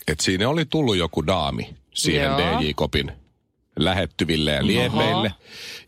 Että 0.08 0.24
siinä 0.24 0.48
oli 0.48 0.64
tullut 0.64 0.96
joku 0.96 1.26
daami 1.26 1.74
siihen. 1.94 2.30
DJ-kopin 2.30 3.12
lähettyville 3.78 4.50
ja 4.52 4.66
liepeille. 4.66 5.32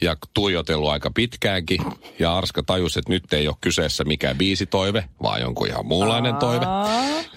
Ja 0.00 0.16
tuijotellut 0.34 0.90
aika 0.90 1.10
pitkäänkin. 1.14 1.80
Ja 2.18 2.36
Arska 2.36 2.62
tajusi, 2.62 2.98
että 2.98 3.12
nyt 3.12 3.32
ei 3.32 3.48
ole 3.48 3.56
kyseessä 3.60 4.04
mikään 4.04 4.38
biisitoive, 4.38 5.04
vaan 5.22 5.40
jonkun 5.40 5.68
ihan 5.68 5.86
muunlainen 5.86 6.34
toive. 6.36 6.66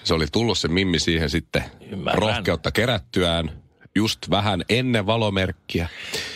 Se 0.04 0.14
oli 0.14 0.26
tullut 0.32 0.58
se 0.58 0.68
Mimmi 0.68 0.98
siihen 0.98 1.30
sitten 1.30 1.64
Ymmärrän. 1.90 2.22
rohkeutta 2.22 2.70
kerättyään 2.72 3.62
just 3.94 4.30
vähän 4.30 4.64
ennen 4.68 5.06
valomerkkiä. 5.06 5.88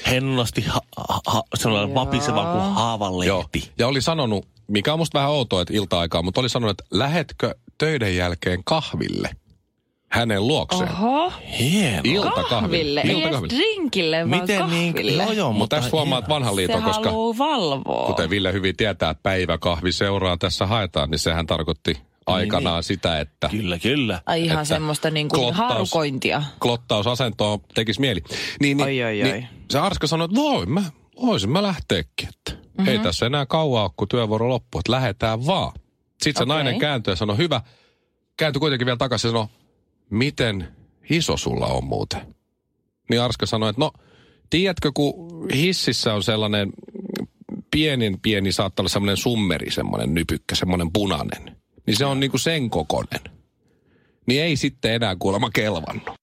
Hennosti 0.07 0.63
ha- 0.63 0.81
ha- 0.97 1.21
ha- 1.27 1.43
sellainen 1.55 1.95
vapiseva 1.95 2.43
kuin 2.45 2.65
Joo. 2.65 2.71
haavanlehti. 2.73 3.71
Ja 3.79 3.89
oli 3.89 4.01
sanonut, 4.01 4.49
mikä 4.69 4.93
on 4.93 4.99
musta 4.99 5.19
vähän 5.19 5.31
outoa, 5.31 5.63
että 5.63 5.75
ilta-aikaa, 5.75 6.23
mutta 6.23 6.41
oli 6.41 6.49
sanonut, 6.49 6.81
että 6.81 6.99
lähetkö 6.99 7.55
töiden 7.79 8.17
jälkeen 8.17 8.65
kahville 8.65 9.31
hänen 10.13 10.47
luokseen? 10.47 10.91
Oho, 10.93 11.33
Iltakahville. 11.59 12.05
Hieno. 12.05 12.49
kahville. 12.49 13.01
Ei 13.01 13.11
Iltakahville. 13.11 13.55
drinkille, 13.57 14.17
vaan 14.31 14.41
Miten 14.41 14.71
niin? 14.71 14.93
kahville. 14.95 15.23
Joo, 15.23 15.33
joo, 15.33 15.53
Mutta 15.53 15.77
tässä 15.77 15.91
huomaat 15.93 16.29
vanhan 16.29 16.53
Se 16.53 16.57
liiton, 16.57 16.83
koska 16.83 17.11
haluaa 17.11 17.39
valvoa. 17.39 18.07
kuten 18.07 18.31
Ville 18.31 18.53
hyvin 18.53 18.77
tietää, 18.77 19.11
että 19.11 19.23
päiväkahvi 19.23 19.93
seuraa 19.93 20.37
tässä 20.37 20.67
haetaan, 20.67 21.11
niin 21.11 21.19
sehän 21.19 21.47
tarkoitti 21.47 21.97
aikanaan 22.27 22.83
sitä, 22.83 23.21
että 23.21 23.49
Kyllä, 23.49 23.79
kyllä. 23.79 24.21
Ai 24.27 24.45
ihan 24.45 24.59
että 24.63 24.65
semmoista 24.75 25.11
niin 25.11 25.29
kuin 25.29 25.41
klottaus- 25.55 25.57
harukointia. 25.69 26.43
klottausasentoa 26.61 27.59
tekisi 27.75 28.01
mieli. 28.01 28.23
Niin, 28.61 28.77
niin, 28.77 28.85
Oi, 28.87 29.03
oi, 29.03 29.23
oi. 29.23 29.33
niin 29.33 29.49
se 29.71 29.79
Arska 29.79 30.07
sanoi, 30.07 30.25
että 30.25 30.37
voin 30.37 30.71
mä, 30.71 30.83
voisin 31.23 31.51
mä 31.51 31.63
lähteäkin, 31.63 32.29
että 32.29 32.53
mm-hmm. 32.53 32.89
ei 32.89 32.99
tässä 32.99 33.27
enää 33.27 33.47
kauaa 33.47 33.91
kun 33.97 34.09
työvuoro 34.09 34.49
loppuu, 34.49 34.79
että 34.79 34.93
lähdetään 34.93 35.47
vaan. 35.47 35.73
Sitten 36.23 36.41
se 36.41 36.43
Okei. 36.45 36.55
nainen 36.55 36.79
kääntyi 36.81 37.13
ja 37.13 37.17
sanoi, 37.17 37.37
hyvä, 37.37 37.61
kääntyi 38.37 38.61
kuitenkin 38.61 38.87
vielä 38.87 38.97
takaisin 38.97 39.29
ja 39.29 39.33
sanoi, 39.33 39.47
miten 40.11 40.69
iso 41.11 41.37
sulla 41.37 41.67
on 41.67 41.85
muuten? 41.85 42.35
Niin 43.11 43.21
Arska 43.21 43.47
sanoi, 43.47 43.71
että 43.71 43.81
no, 43.81 43.93
tiedätkö, 44.51 44.93
kun 44.95 45.49
hississä 45.51 46.15
on 46.15 46.23
sellainen 46.23 46.73
pienin 47.71 48.21
pieni, 48.21 48.53
saattaa 48.53 48.83
olla 48.83 48.89
semmoinen 48.89 49.17
summeri, 49.17 49.71
semmoinen 49.71 50.15
nypykkä, 50.15 50.55
semmoinen 50.55 50.93
punainen. 50.93 51.57
Niin 51.87 51.97
se 51.97 52.05
on 52.05 52.21
niinku 52.21 52.39
sen 52.39 52.71
kokonen. 52.71 53.21
Niin 54.27 54.43
ei 54.43 54.57
sitten 54.57 54.93
enää 54.93 55.17
kuulemma 55.19 55.51
kelvannut. 55.51 56.22